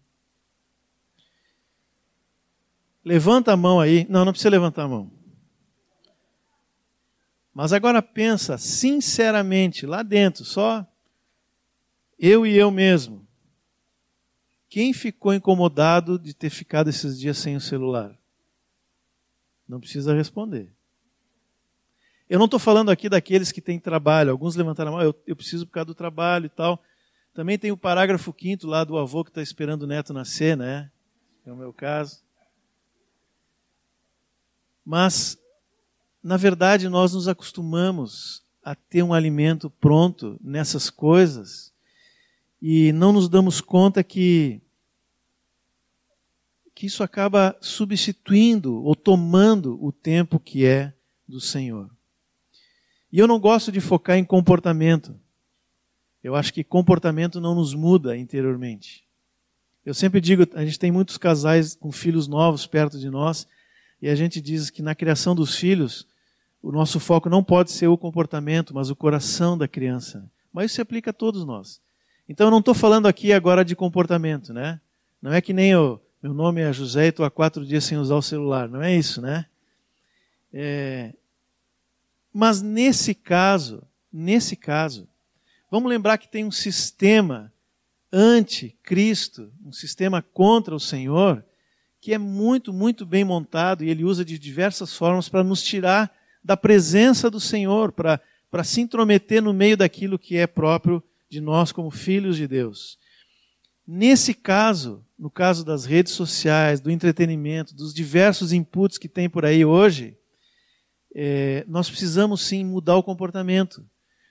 [3.04, 4.06] Levanta a mão aí.
[4.08, 5.10] Não, não precisa levantar a mão.
[7.54, 10.86] Mas agora pensa sinceramente lá dentro, só
[12.18, 13.26] eu e eu mesmo.
[14.68, 18.16] Quem ficou incomodado de ter ficado esses dias sem o celular?
[19.68, 20.72] Não precisa responder.
[22.30, 24.30] Eu não estou falando aqui daqueles que têm trabalho.
[24.30, 26.82] Alguns levantaram a mão, eu, eu preciso por causa do trabalho e tal.
[27.34, 30.90] Também tem o parágrafo quinto lá do avô que está esperando o neto nascer, né?
[31.44, 32.22] É o meu caso.
[34.84, 35.38] Mas,
[36.22, 41.72] na verdade, nós nos acostumamos a ter um alimento pronto nessas coisas
[42.60, 44.60] e não nos damos conta que
[46.74, 50.92] que isso acaba substituindo ou tomando o tempo que é
[51.28, 51.90] do Senhor.
[53.12, 55.14] E eu não gosto de focar em comportamento.
[56.24, 59.04] Eu acho que comportamento não nos muda interiormente.
[59.84, 63.46] Eu sempre digo, a gente tem muitos casais com filhos novos perto de nós,
[64.02, 66.08] e a gente diz que na criação dos filhos,
[66.60, 70.28] o nosso foco não pode ser o comportamento, mas o coração da criança.
[70.52, 71.80] Mas isso se aplica a todos nós.
[72.28, 74.80] Então eu não estou falando aqui agora de comportamento, né?
[75.22, 77.96] Não é que nem o meu nome é José e estou há quatro dias sem
[77.96, 78.68] usar o celular.
[78.68, 79.46] Não é isso, né?
[80.52, 81.12] É...
[82.32, 85.06] Mas nesse caso, nesse caso,
[85.70, 87.52] vamos lembrar que tem um sistema
[88.12, 91.44] anti-Cristo, um sistema contra o Senhor,
[92.02, 96.12] que é muito, muito bem montado e ele usa de diversas formas para nos tirar
[96.42, 101.40] da presença do Senhor, para, para se intrometer no meio daquilo que é próprio de
[101.40, 102.98] nós como filhos de Deus.
[103.86, 109.44] Nesse caso, no caso das redes sociais, do entretenimento, dos diversos inputs que tem por
[109.46, 110.18] aí hoje,
[111.14, 113.80] é, nós precisamos sim mudar o comportamento,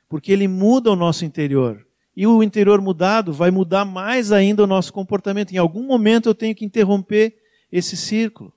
[0.10, 1.88] porque ele muda o nosso interior.
[2.18, 5.54] E o interior mudado vai mudar mais ainda o nosso comportamento.
[5.54, 7.40] Em algum momento eu tenho que interromper
[7.72, 8.54] esse círculo.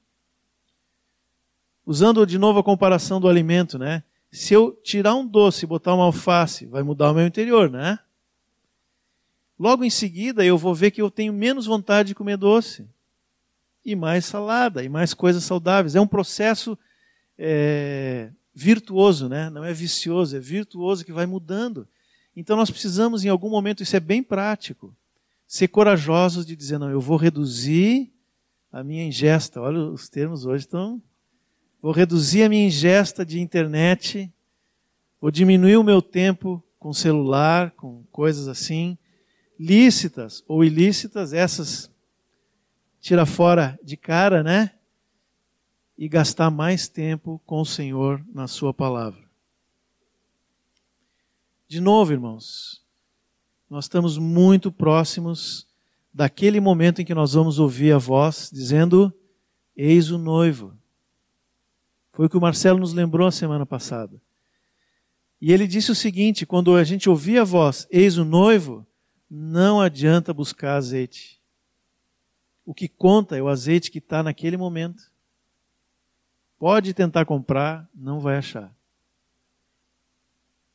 [1.87, 4.03] Usando de novo a comparação do alimento, né?
[4.31, 7.99] Se eu tirar um doce e botar uma alface, vai mudar o meu interior, né?
[9.59, 12.89] Logo em seguida, eu vou ver que eu tenho menos vontade de comer doce.
[13.85, 15.95] E mais salada, e mais coisas saudáveis.
[15.95, 16.77] É um processo
[17.39, 19.51] é, virtuoso, né?
[19.51, 21.87] não é vicioso, é virtuoso que vai mudando.
[22.37, 24.95] Então nós precisamos, em algum momento, isso é bem prático,
[25.47, 28.13] ser corajosos de dizer: não, eu vou reduzir
[28.75, 29.61] a minha ingesta.
[29.61, 31.01] Olha, os termos hoje estão.
[31.81, 34.33] Vou reduzir a minha ingesta de internet,
[35.21, 38.99] vou diminuir o meu tempo com celular, com coisas assim
[39.57, 41.89] lícitas ou ilícitas, essas
[43.01, 44.75] tira fora de cara, né?
[45.97, 49.23] E gastar mais tempo com o Senhor na Sua palavra.
[51.69, 52.83] De novo, irmãos,
[53.71, 55.69] nós estamos muito próximos
[56.15, 59.13] daquele momento em que nós vamos ouvir a voz dizendo:
[59.77, 60.73] Eis o noivo.
[62.13, 64.23] Foi o que o Marcelo nos lembrou a semana passada.
[65.41, 68.87] E ele disse o seguinte: quando a gente ouvia a voz, Eis o noivo,
[69.29, 71.43] não adianta buscar azeite.
[72.65, 75.13] O que conta é o azeite que está naquele momento.
[76.57, 78.75] Pode tentar comprar, não vai achar.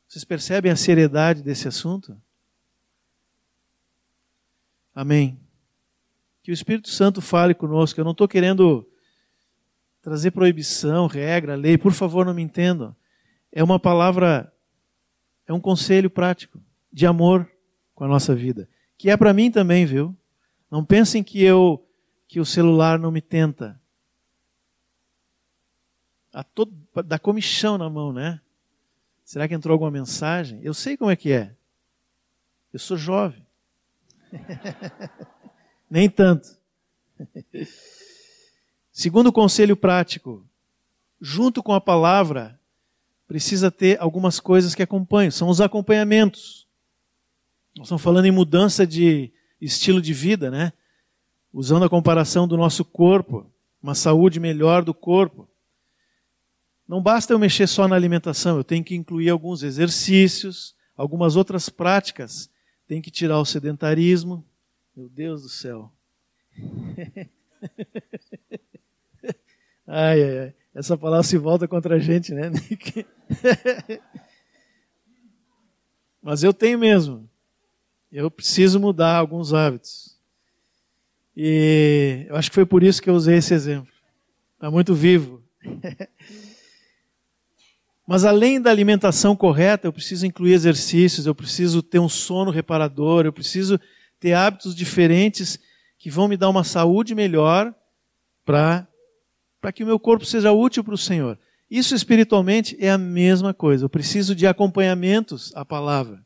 [0.06, 2.20] Vocês percebem a seriedade desse assunto?
[4.94, 5.38] Amém.
[6.42, 8.00] Que o Espírito Santo fale conosco.
[8.00, 8.86] Eu não estou querendo
[10.02, 11.76] trazer proibição, regra, lei.
[11.76, 12.94] Por favor, não me entendam.
[13.52, 14.52] É uma palavra,
[15.46, 16.60] é um conselho prático
[16.92, 17.50] de amor
[17.94, 18.68] com a nossa vida.
[18.96, 20.16] Que é para mim também, viu?
[20.70, 21.86] Não pensem que eu
[22.28, 23.80] que o celular não me tenta.
[26.32, 26.72] A todo,
[27.04, 28.40] dá comichão na mão, né?
[29.24, 30.60] Será que entrou alguma mensagem?
[30.62, 31.54] Eu sei como é que é.
[32.72, 33.44] Eu sou jovem.
[35.90, 36.48] Nem tanto.
[38.92, 40.46] Segundo conselho prático,
[41.20, 42.58] junto com a palavra,
[43.26, 46.66] precisa ter algumas coisas que acompanham, são os acompanhamentos.
[47.76, 50.72] Nós estamos falando em mudança de estilo de vida, né?
[51.52, 53.50] Usando a comparação do nosso corpo,
[53.82, 55.48] uma saúde melhor do corpo.
[56.86, 61.68] Não basta eu mexer só na alimentação, eu tenho que incluir alguns exercícios, algumas outras
[61.68, 62.50] práticas.
[62.90, 64.44] Tem que tirar o sedentarismo.
[64.96, 65.92] Meu Deus do céu.
[69.86, 70.54] ai, ai, ai.
[70.74, 73.06] Essa palavra se volta contra a gente, né, Nick?
[76.20, 77.30] Mas eu tenho mesmo.
[78.10, 80.18] Eu preciso mudar alguns hábitos.
[81.36, 83.92] E eu acho que foi por isso que eu usei esse exemplo.
[84.56, 85.44] Está muito vivo.
[88.10, 93.24] Mas além da alimentação correta, eu preciso incluir exercícios, eu preciso ter um sono reparador,
[93.24, 93.78] eu preciso
[94.18, 95.60] ter hábitos diferentes
[95.96, 97.72] que vão me dar uma saúde melhor
[98.44, 98.88] para
[99.72, 101.38] que o meu corpo seja útil para o Senhor.
[101.70, 103.84] Isso espiritualmente é a mesma coisa.
[103.84, 106.20] Eu preciso de acompanhamentos à palavra.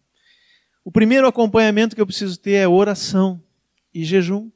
[0.82, 3.42] O primeiro acompanhamento que eu preciso ter é oração
[3.92, 4.50] e jejum.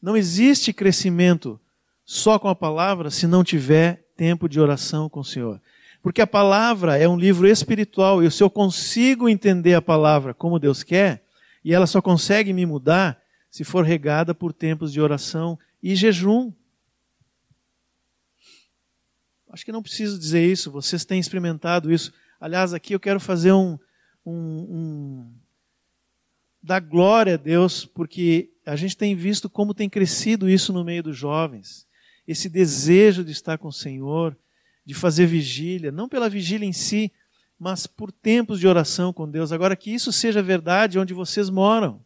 [0.00, 1.60] Não existe crescimento
[2.02, 5.58] só com a palavra se não tiver tempo de oração com o Senhor.
[6.02, 10.58] Porque a palavra é um livro espiritual e se eu consigo entender a palavra como
[10.58, 11.24] Deus quer,
[11.64, 13.18] e ela só consegue me mudar
[13.50, 16.52] se for regada por tempos de oração e jejum.
[19.48, 22.12] Acho que não preciso dizer isso, vocês têm experimentado isso.
[22.38, 23.78] Aliás, aqui eu quero fazer um.
[24.26, 25.32] um, um
[26.62, 31.02] dar glória a Deus, porque a gente tem visto como tem crescido isso no meio
[31.02, 31.88] dos jovens.
[32.30, 34.36] Esse desejo de estar com o Senhor,
[34.86, 37.10] de fazer vigília, não pela vigília em si,
[37.58, 39.50] mas por tempos de oração com Deus.
[39.50, 42.00] Agora, que isso seja verdade onde vocês moram,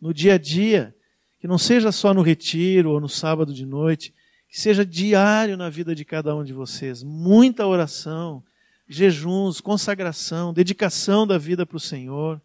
[0.00, 0.92] no dia a dia,
[1.38, 4.12] que não seja só no retiro ou no sábado de noite,
[4.48, 7.04] que seja diário na vida de cada um de vocês.
[7.04, 8.42] Muita oração,
[8.88, 12.42] jejuns, consagração, dedicação da vida para o Senhor.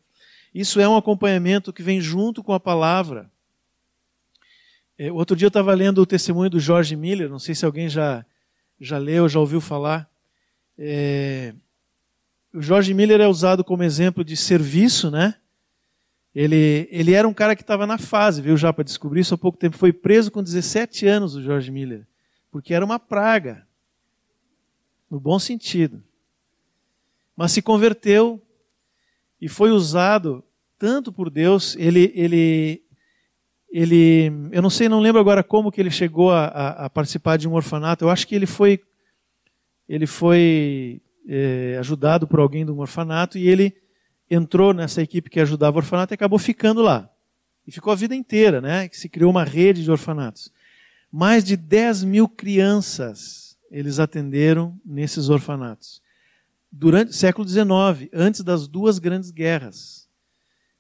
[0.54, 3.28] Isso é um acompanhamento que vem junto com a palavra.
[5.04, 7.90] É, outro dia eu estava lendo o testemunho do George Miller, não sei se alguém
[7.90, 8.26] já,
[8.80, 10.10] já leu, já ouviu falar.
[10.78, 11.54] É,
[12.54, 15.36] o George Miller é usado como exemplo de serviço, né?
[16.34, 19.38] Ele, ele era um cara que estava na fase, viu já para descobrir isso há
[19.38, 19.78] pouco tempo.
[19.78, 22.08] Foi preso com 17 anos, o George Miller,
[22.50, 23.68] porque era uma praga,
[25.12, 26.02] no bom sentido.
[27.36, 28.42] Mas se converteu
[29.42, 30.42] e foi usado
[30.80, 32.82] tanto por Deus, ele, ele,
[33.74, 37.38] ele, eu não sei, não lembro agora como que ele chegou a, a, a participar
[37.38, 38.06] de um orfanato.
[38.06, 38.80] Eu acho que ele foi,
[39.90, 43.76] ele foi é, ajudado por alguém de um orfanato e ele
[44.30, 47.10] entrou nessa equipe que ajudava o orfanato e acabou ficando lá.
[47.66, 48.88] E ficou a vida inteira, né?
[48.88, 50.52] Que se criou uma rede de orfanatos.
[51.12, 56.00] Mais de 10 mil crianças eles atenderam nesses orfanatos.
[56.72, 60.03] Durante século XIX, antes das duas grandes guerras.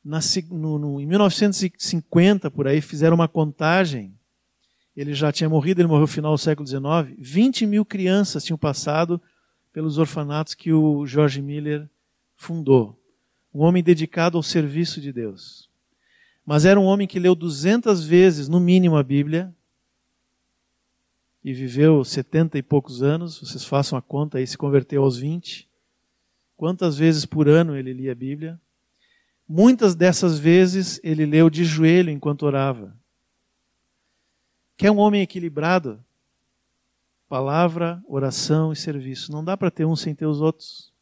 [0.03, 4.13] Na, no, no, em 1950, por aí, fizeram uma contagem.
[4.95, 7.15] Ele já tinha morrido, ele morreu no final do século XIX.
[7.17, 9.21] 20 mil crianças tinham passado
[9.71, 11.89] pelos orfanatos que o George Miller
[12.35, 12.99] fundou
[13.53, 15.69] um homem dedicado ao serviço de Deus.
[16.45, 19.53] Mas era um homem que leu 200 vezes, no mínimo, a Bíblia
[21.43, 23.39] e viveu 70 e poucos anos.
[23.39, 25.69] Vocês façam a conta aí, se converteu aos 20.
[26.57, 28.59] Quantas vezes por ano ele lia a Bíblia?
[29.47, 32.97] Muitas dessas vezes ele leu de joelho enquanto orava.
[34.77, 36.03] Quer um homem equilibrado?
[37.27, 39.31] Palavra, oração e serviço.
[39.31, 40.93] Não dá para ter um sem ter os outros.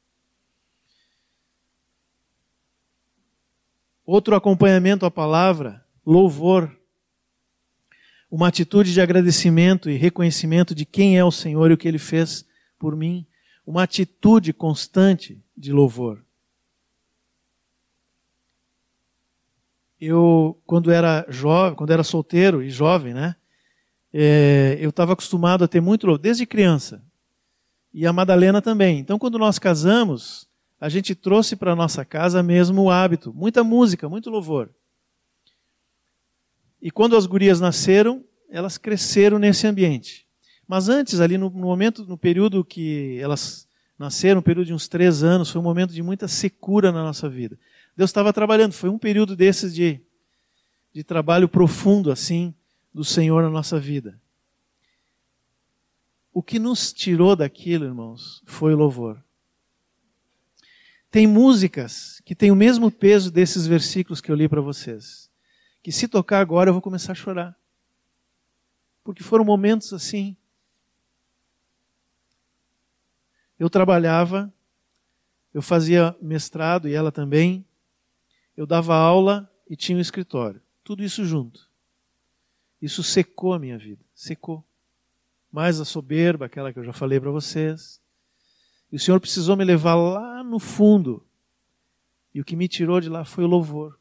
[4.05, 6.75] Outro acompanhamento à palavra, louvor.
[8.29, 11.99] Uma atitude de agradecimento e reconhecimento de quem é o Senhor e o que ele
[11.99, 12.45] fez
[12.79, 13.25] por mim.
[13.65, 16.23] Uma atitude constante de louvor.
[20.01, 23.35] Eu, quando era jovem, quando era solteiro e jovem, né?
[24.11, 27.03] É, eu estava acostumado a ter muito louvor, desde criança.
[27.93, 28.97] E a Madalena também.
[28.97, 30.49] Então, quando nós casamos,
[30.79, 34.71] a gente trouxe para nossa casa mesmo o hábito, muita música, muito louvor.
[36.81, 40.25] E quando as gurias nasceram, elas cresceram nesse ambiente.
[40.67, 43.67] Mas antes, ali no, no momento, no período que elas
[43.99, 47.29] nasceram, um período de uns três anos, foi um momento de muita secura na nossa
[47.29, 47.55] vida.
[48.01, 50.01] Deus estava trabalhando, foi um período desses de,
[50.91, 52.51] de trabalho profundo, assim,
[52.91, 54.19] do Senhor na nossa vida.
[56.33, 59.23] O que nos tirou daquilo, irmãos, foi o louvor.
[61.11, 65.29] Tem músicas que têm o mesmo peso desses versículos que eu li para vocês.
[65.83, 67.55] Que se tocar agora eu vou começar a chorar.
[69.03, 70.35] Porque foram momentos assim.
[73.59, 74.51] Eu trabalhava,
[75.53, 77.63] eu fazia mestrado e ela também,
[78.55, 80.61] eu dava aula e tinha um escritório.
[80.83, 81.69] Tudo isso junto.
[82.81, 84.65] Isso secou a minha vida, secou.
[85.51, 88.01] Mais a soberba, aquela que eu já falei para vocês.
[88.91, 91.25] E o Senhor precisou me levar lá no fundo.
[92.33, 93.99] E o que me tirou de lá foi o louvor.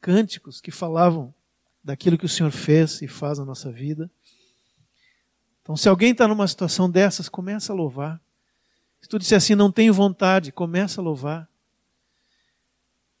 [0.00, 1.34] Cânticos que falavam
[1.82, 4.10] daquilo que o Senhor fez e faz na nossa vida.
[5.62, 8.20] Então, se alguém está numa situação dessas, começa a louvar.
[9.00, 11.48] Se tu disser assim, não tenho vontade, começa a louvar.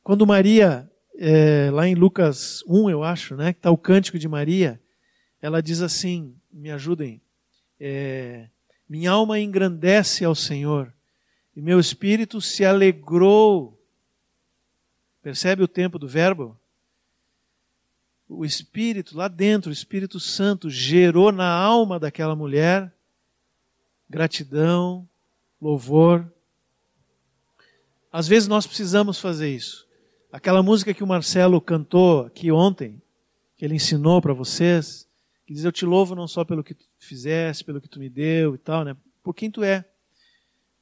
[0.08, 4.26] Quando Maria, é, lá em Lucas 1, eu acho, né, que está o cântico de
[4.26, 4.80] Maria,
[5.38, 7.20] ela diz assim: me ajudem.
[7.78, 8.48] É,
[8.88, 10.90] minha alma engrandece ao Senhor
[11.54, 13.78] e meu espírito se alegrou.
[15.22, 16.58] Percebe o tempo do verbo?
[18.26, 22.90] O espírito, lá dentro, o Espírito Santo gerou na alma daquela mulher
[24.08, 25.06] gratidão,
[25.60, 26.32] louvor.
[28.10, 29.86] Às vezes nós precisamos fazer isso.
[30.32, 33.00] Aquela música que o Marcelo cantou aqui ontem,
[33.56, 35.08] que ele ensinou para vocês,
[35.46, 38.08] que diz: Eu te louvo não só pelo que tu fizeste, pelo que tu me
[38.08, 38.96] deu e tal, né?
[39.22, 39.84] Por quem tu é.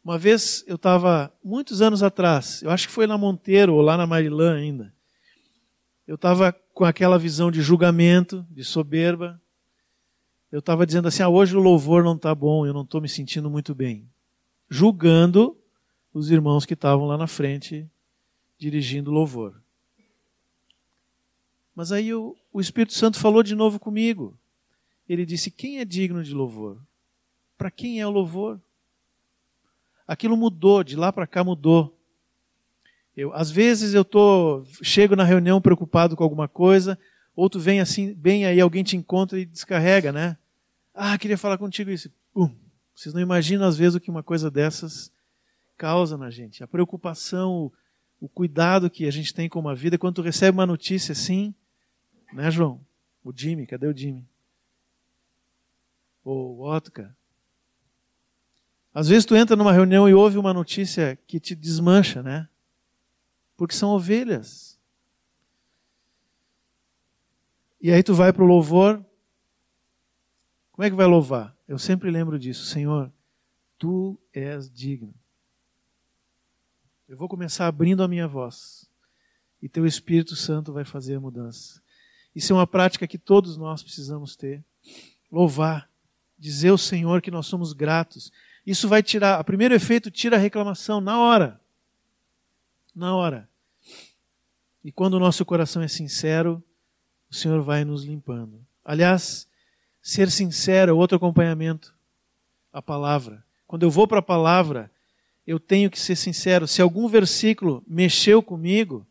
[0.04, 3.96] Uma vez eu estava, muitos anos atrás, eu acho que foi na Monteiro ou lá
[3.96, 4.94] na Marilã ainda.
[6.06, 9.40] Eu estava com aquela visão de julgamento, de soberba.
[10.50, 13.08] Eu estava dizendo assim: ah, hoje o louvor não está bom, eu não estou me
[13.08, 14.08] sentindo muito bem
[14.68, 15.56] julgando
[16.12, 17.88] os irmãos que estavam lá na frente
[18.58, 19.60] dirigindo louvor.
[21.74, 24.36] Mas aí o, o Espírito Santo falou de novo comigo.
[25.08, 26.78] Ele disse: Quem é digno de louvor?
[27.58, 28.60] Para quem é o louvor?
[30.06, 31.96] Aquilo mudou, de lá para cá mudou.
[33.16, 36.98] Eu, às vezes eu tô, chego na reunião preocupado com alguma coisa,
[37.34, 40.36] ou tu vem assim, bem aí, alguém te encontra e descarrega, né?
[40.94, 42.10] Ah, queria falar contigo isso.
[42.32, 42.54] Pum,
[42.94, 45.10] vocês não imaginam, às vezes, o que uma coisa dessas
[45.76, 46.62] causa na gente.
[46.62, 47.72] A preocupação,
[48.26, 49.96] o, cuidado que a gente tem com uma vida.
[49.96, 51.54] Quando tu recebe uma notícia assim,
[52.32, 52.84] né, João?
[53.24, 54.28] O Jimmy, cadê o Jimmy?
[56.24, 56.92] Ou o Otto,
[58.92, 62.48] Às vezes tu entra numa reunião e ouve uma notícia que te desmancha, né?
[63.56, 64.78] Porque são ovelhas.
[67.80, 69.04] E aí tu vai para o louvor.
[70.72, 71.56] Como é que vai louvar?
[71.66, 73.12] Eu sempre lembro disso, Senhor,
[73.78, 75.14] tu és digno.
[77.08, 78.88] Eu vou começar abrindo a minha voz
[79.62, 81.80] e teu Espírito Santo vai fazer a mudança.
[82.34, 84.64] Isso é uma prática que todos nós precisamos ter.
[85.30, 85.88] Louvar,
[86.38, 88.32] dizer ao Senhor que nós somos gratos.
[88.66, 91.60] Isso vai tirar, o primeiro efeito tira a reclamação na hora.
[92.94, 93.48] Na hora.
[94.84, 96.62] E quando o nosso coração é sincero,
[97.30, 98.64] o Senhor vai nos limpando.
[98.84, 99.48] Aliás,
[100.06, 101.92] Ser sincero é outro acompanhamento.
[102.72, 103.44] A palavra.
[103.66, 104.88] Quando eu vou para a palavra,
[105.46, 106.66] eu tenho que ser sincero.
[106.66, 109.06] Se algum versículo mexeu comigo,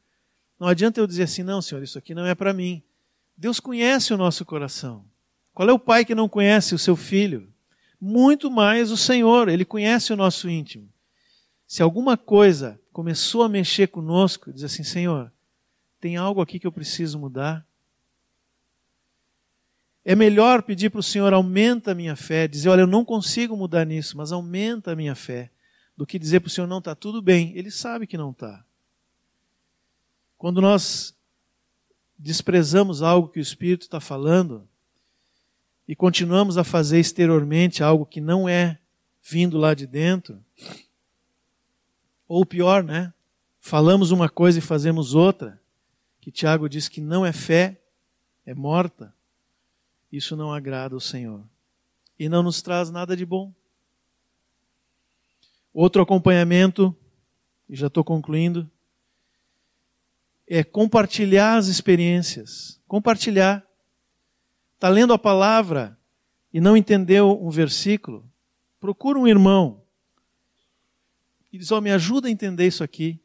[0.60, 2.84] não adianta eu dizer assim, não, Senhor, isso aqui não é para mim.
[3.38, 5.06] Deus conhece o nosso coração.
[5.54, 7.48] Qual é o pai que não conhece o seu filho?
[8.00, 10.90] Muito mais o Senhor, ele conhece o nosso íntimo.
[11.66, 15.32] Se alguma coisa começou a mexer conosco, diz assim, Senhor,
[16.00, 17.66] tem algo aqui que eu preciso mudar.
[20.04, 23.58] É melhor pedir para o Senhor, aumenta a minha fé, dizer, olha, eu não consigo
[23.58, 25.50] mudar nisso, mas aumenta a minha fé,
[25.96, 27.56] do que dizer para o Senhor, não está tudo bem.
[27.56, 28.64] Ele sabe que não está.
[30.38, 31.16] Quando nós
[32.18, 34.68] desprezamos algo que o Espírito está falando
[35.88, 38.80] e continuamos a fazer exteriormente algo que não é
[39.22, 40.44] vindo lá de dentro,
[42.28, 43.14] ou pior, né?
[43.60, 45.60] Falamos uma coisa e fazemos outra,
[46.22, 47.80] que Tiago diz que não é fé,
[48.46, 49.14] é morta
[50.18, 51.44] isso não agrada ao Senhor
[52.18, 53.52] e não nos traz nada de bom.
[55.78, 56.96] Outro acompanhamento,
[57.68, 58.72] e já estou concluindo,
[60.48, 62.82] é compartilhar as experiências.
[62.88, 63.62] Compartilhar.
[64.76, 66.00] Está lendo a palavra
[66.54, 68.26] e não entendeu um versículo?
[68.80, 69.84] Procura um irmão
[71.52, 73.22] e diz: oh, me ajuda a entender isso aqui.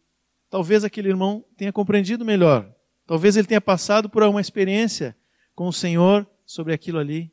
[0.49, 2.69] Talvez aquele irmão tenha compreendido melhor.
[3.07, 5.17] Talvez ele tenha passado por uma experiência
[5.55, 7.33] com o Senhor sobre aquilo ali.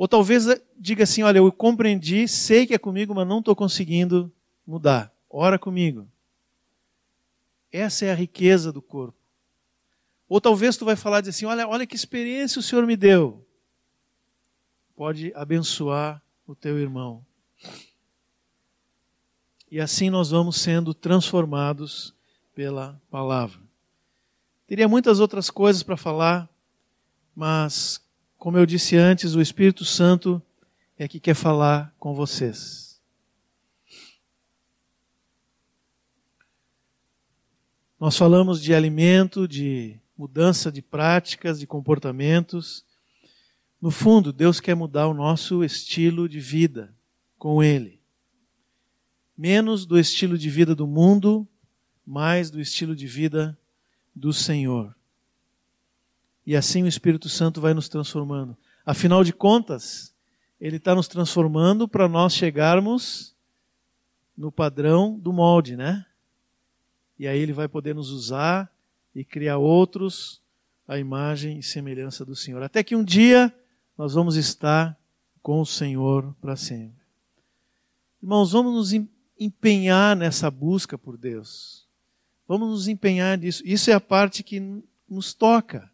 [0.00, 0.46] Ou talvez
[0.78, 4.32] diga assim: olha, eu compreendi, sei que é comigo, mas não estou conseguindo
[4.66, 5.14] mudar.
[5.28, 6.08] Ora comigo.
[7.70, 9.18] Essa é a riqueza do corpo.
[10.26, 13.46] Ou talvez tu vai falar assim: olha, olha que experiência o Senhor me deu.
[14.96, 17.22] Pode abençoar o teu irmão.
[19.70, 22.14] E assim nós vamos sendo transformados
[22.54, 23.60] pela palavra.
[24.66, 26.48] Teria muitas outras coisas para falar,
[27.36, 28.00] mas
[28.40, 30.42] como eu disse antes, o Espírito Santo
[30.96, 32.98] é que quer falar com vocês.
[38.00, 42.82] Nós falamos de alimento, de mudança de práticas, de comportamentos.
[43.78, 46.96] No fundo, Deus quer mudar o nosso estilo de vida
[47.36, 48.00] com Ele.
[49.36, 51.46] Menos do estilo de vida do mundo,
[52.06, 53.58] mais do estilo de vida
[54.16, 54.96] do Senhor.
[56.50, 58.56] E assim o Espírito Santo vai nos transformando.
[58.84, 60.12] Afinal de contas,
[60.60, 63.36] Ele está nos transformando para nós chegarmos
[64.36, 66.04] no padrão do molde, né?
[67.16, 68.68] E aí Ele vai poder nos usar
[69.14, 70.42] e criar outros
[70.88, 72.60] à imagem e semelhança do Senhor.
[72.64, 73.54] Até que um dia
[73.96, 74.98] nós vamos estar
[75.40, 77.00] com o Senhor para sempre.
[78.20, 81.86] Irmãos, vamos nos empenhar nessa busca por Deus.
[82.48, 83.62] Vamos nos empenhar nisso.
[83.64, 85.88] Isso é a parte que nos toca.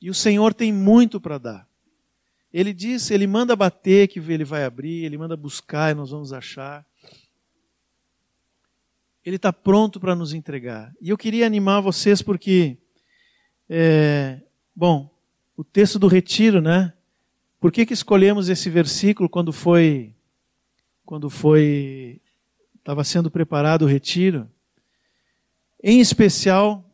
[0.00, 1.68] E o Senhor tem muito para dar.
[2.52, 6.32] Ele diz, ele manda bater que ele vai abrir, ele manda buscar e nós vamos
[6.32, 6.86] achar.
[9.24, 10.94] Ele está pronto para nos entregar.
[11.00, 12.78] E eu queria animar vocês porque,
[13.68, 14.40] é,
[14.74, 15.14] bom,
[15.56, 16.94] o texto do retiro, né?
[17.60, 20.14] Por que, que escolhemos esse versículo quando foi,
[21.04, 22.22] quando foi,
[22.78, 24.48] estava sendo preparado o retiro?
[25.82, 26.84] Em especial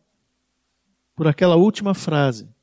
[1.14, 2.53] por aquela última frase.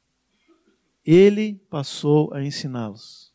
[1.05, 3.31] Ele passou a ensiná-los.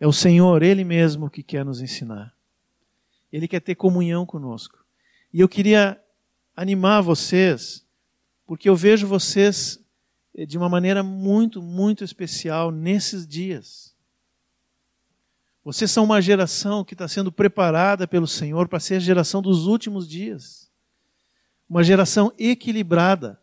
[0.00, 2.34] É o Senhor, Ele mesmo, que quer nos ensinar.
[3.32, 4.84] Ele quer ter comunhão conosco.
[5.32, 6.00] E eu queria
[6.56, 7.84] animar vocês,
[8.46, 9.78] porque eu vejo vocês
[10.34, 13.94] eh, de uma maneira muito, muito especial nesses dias.
[15.64, 19.66] Vocês são uma geração que está sendo preparada pelo Senhor para ser a geração dos
[19.66, 20.70] últimos dias.
[21.68, 23.38] Uma geração equilibrada.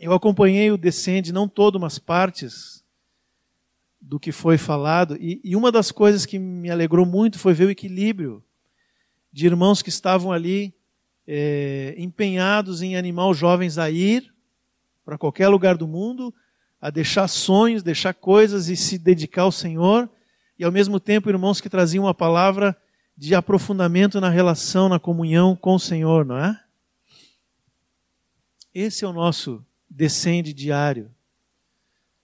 [0.00, 2.82] Eu acompanhei o Descende, não todo, mas partes
[4.00, 7.66] do que foi falado, e, e uma das coisas que me alegrou muito foi ver
[7.66, 8.42] o equilíbrio
[9.32, 10.74] de irmãos que estavam ali
[11.26, 14.32] é, empenhados em animar os jovens a ir
[15.04, 16.34] para qualquer lugar do mundo,
[16.80, 20.10] a deixar sonhos, deixar coisas e se dedicar ao Senhor,
[20.58, 22.76] e ao mesmo tempo irmãos que traziam uma palavra
[23.16, 26.60] de aprofundamento na relação, na comunhão com o Senhor, não é?
[28.74, 31.10] Esse é o nosso descende diário.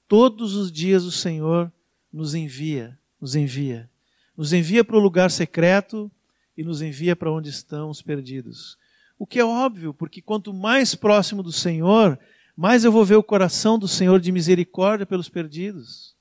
[0.07, 1.71] Todos os dias o Senhor
[2.11, 3.91] nos envia, nos envia.
[4.37, 6.11] Nos envia para o lugar secreto
[6.57, 8.79] e nos envia para onde estão os perdidos.
[9.19, 12.19] O que é óbvio, porque quanto mais próximo do Senhor,
[12.57, 16.17] mais eu vou ver o coração do Senhor de misericórdia pelos perdidos.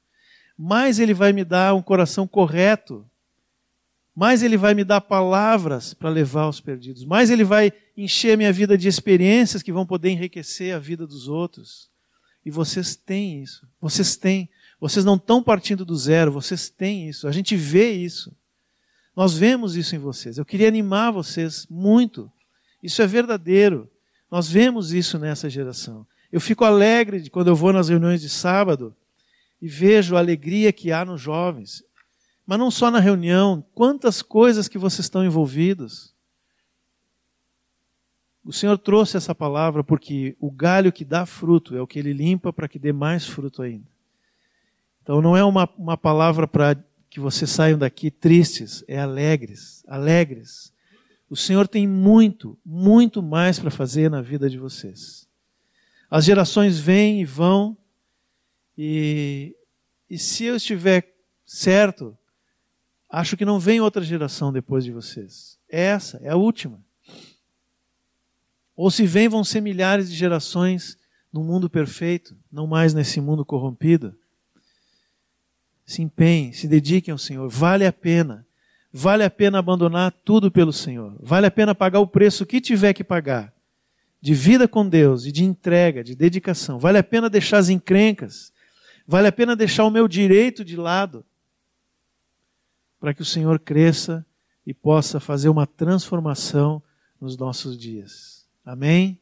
[0.57, 3.09] Mais Ele vai me dar um coração correto.
[4.17, 7.05] Mais Ele vai me dar palavras para levar os perdidos.
[7.05, 11.05] Mais Ele vai encher a minha vida de experiências que vão poder enriquecer a vida
[11.05, 11.87] dos outros.
[12.43, 13.67] E vocês têm isso.
[13.79, 14.49] Vocês têm.
[14.81, 17.27] Vocês não estão partindo do zero, vocês têm isso.
[17.27, 18.35] A gente vê isso.
[19.15, 20.39] Nós vemos isso em vocês.
[20.39, 22.31] Eu queria animar vocês muito.
[22.81, 23.87] Isso é verdadeiro.
[24.31, 26.07] Nós vemos isso nessa geração.
[26.31, 28.95] Eu fico alegre quando eu vou nas reuniões de sábado
[29.61, 31.83] e vejo a alegria que há nos jovens.
[32.47, 36.15] Mas não só na reunião, quantas coisas que vocês estão envolvidos.
[38.41, 42.13] O Senhor trouxe essa palavra porque o galho que dá fruto é o que ele
[42.13, 43.85] limpa para que dê mais fruto ainda.
[45.03, 50.71] Então não é uma, uma palavra para que vocês saiam daqui tristes, é alegres, alegres.
[51.29, 55.27] O Senhor tem muito, muito mais para fazer na vida de vocês.
[56.09, 57.77] As gerações vêm e vão,
[58.77, 59.53] e,
[60.09, 61.13] e se eu estiver
[61.45, 62.17] certo,
[63.09, 65.57] acho que não vem outra geração depois de vocês.
[65.69, 66.81] É essa, é a última.
[68.75, 70.97] Ou se vem, vão ser milhares de gerações
[71.33, 74.15] no mundo perfeito, não mais nesse mundo corrompido.
[75.85, 78.45] Se empenhem, se dediquem ao Senhor, vale a pena.
[78.91, 81.15] Vale a pena abandonar tudo pelo Senhor.
[81.19, 83.53] Vale a pena pagar o preço que tiver que pagar.
[84.19, 86.79] De vida com Deus e de entrega, de dedicação.
[86.79, 88.51] Vale a pena deixar as encrencas.
[89.05, 91.25] Vale a pena deixar o meu direito de lado.
[92.99, 94.25] Para que o Senhor cresça
[94.65, 96.81] e possa fazer uma transformação
[97.19, 98.45] nos nossos dias.
[98.65, 99.19] Amém?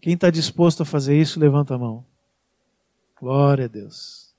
[0.00, 2.04] Quem está disposto a fazer isso, levanta a mão.
[3.20, 4.32] Glória a Deus.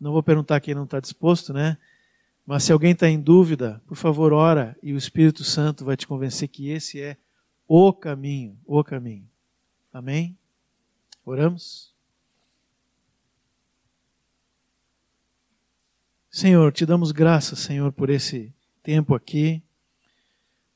[0.00, 1.78] Não vou perguntar quem não está disposto, né?
[2.44, 6.06] Mas se alguém está em dúvida, por favor, ora e o Espírito Santo vai te
[6.06, 7.16] convencer que esse é
[7.68, 9.28] o caminho, o caminho.
[9.92, 10.36] Amém?
[11.24, 11.91] Oramos?
[16.34, 19.62] Senhor, te damos graças, Senhor, por esse tempo aqui.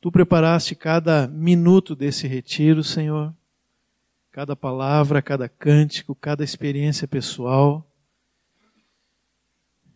[0.02, 3.34] Tu preparaste cada minuto desse retiro, Senhor,
[4.30, 7.90] cada palavra, cada cântico, cada experiência pessoal.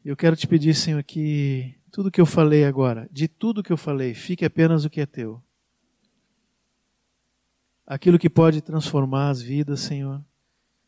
[0.02, 3.76] Eu quero te pedir, Senhor, que tudo que eu falei agora, de tudo que eu
[3.76, 5.42] falei, fique apenas o que é teu.
[7.86, 10.24] aquilo que pode transformar as vidas, Senhor,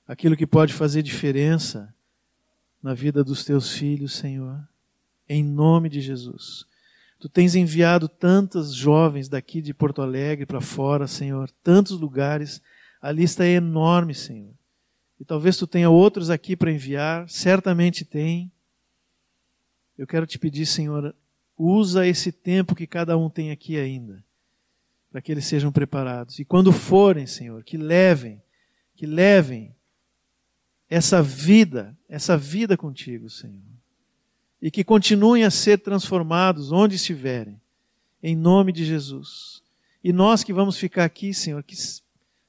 [0.09, 1.95] aquilo que pode fazer diferença
[2.83, 4.61] na vida dos teus filhos, Senhor,
[5.28, 6.66] em nome de Jesus.
[7.18, 12.61] Tu tens enviado tantos jovens daqui de Porto Alegre para fora, Senhor, tantos lugares,
[13.01, 14.53] a lista é enorme, Senhor.
[15.20, 18.51] E talvez tu tenha outros aqui para enviar, certamente tem.
[19.97, 21.14] Eu quero te pedir, Senhor,
[21.57, 24.24] usa esse tempo que cada um tem aqui ainda,
[25.12, 26.41] para que eles sejam preparados.
[26.41, 28.43] E quando forem, Senhor, que levem,
[28.97, 29.72] que levem
[30.93, 33.62] essa vida, essa vida contigo, Senhor.
[34.61, 37.59] E que continuem a ser transformados onde estiverem,
[38.22, 39.62] em nome de Jesus.
[40.05, 41.74] E nós que vamos ficar aqui, Senhor, que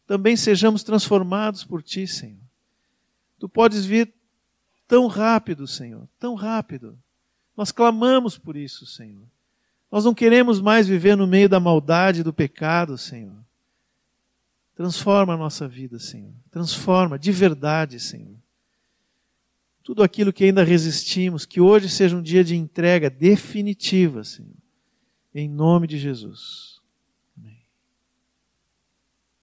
[0.06, 2.44] também sejamos transformados por Ti, Senhor.
[3.40, 4.14] Tu podes vir
[4.90, 7.00] tão rápido, Senhor, tão rápido.
[7.56, 9.24] Nós clamamos por isso, Senhor.
[9.90, 13.38] Nós não queremos mais viver no meio da maldade e do pecado, Senhor.
[14.76, 16.34] Transforma a nossa vida, Senhor.
[16.50, 18.36] Transforma de verdade, Senhor.
[19.84, 24.56] Tudo aquilo que ainda resistimos, que hoje seja um dia de entrega definitiva, Senhor.
[25.34, 26.73] Em nome de Jesus.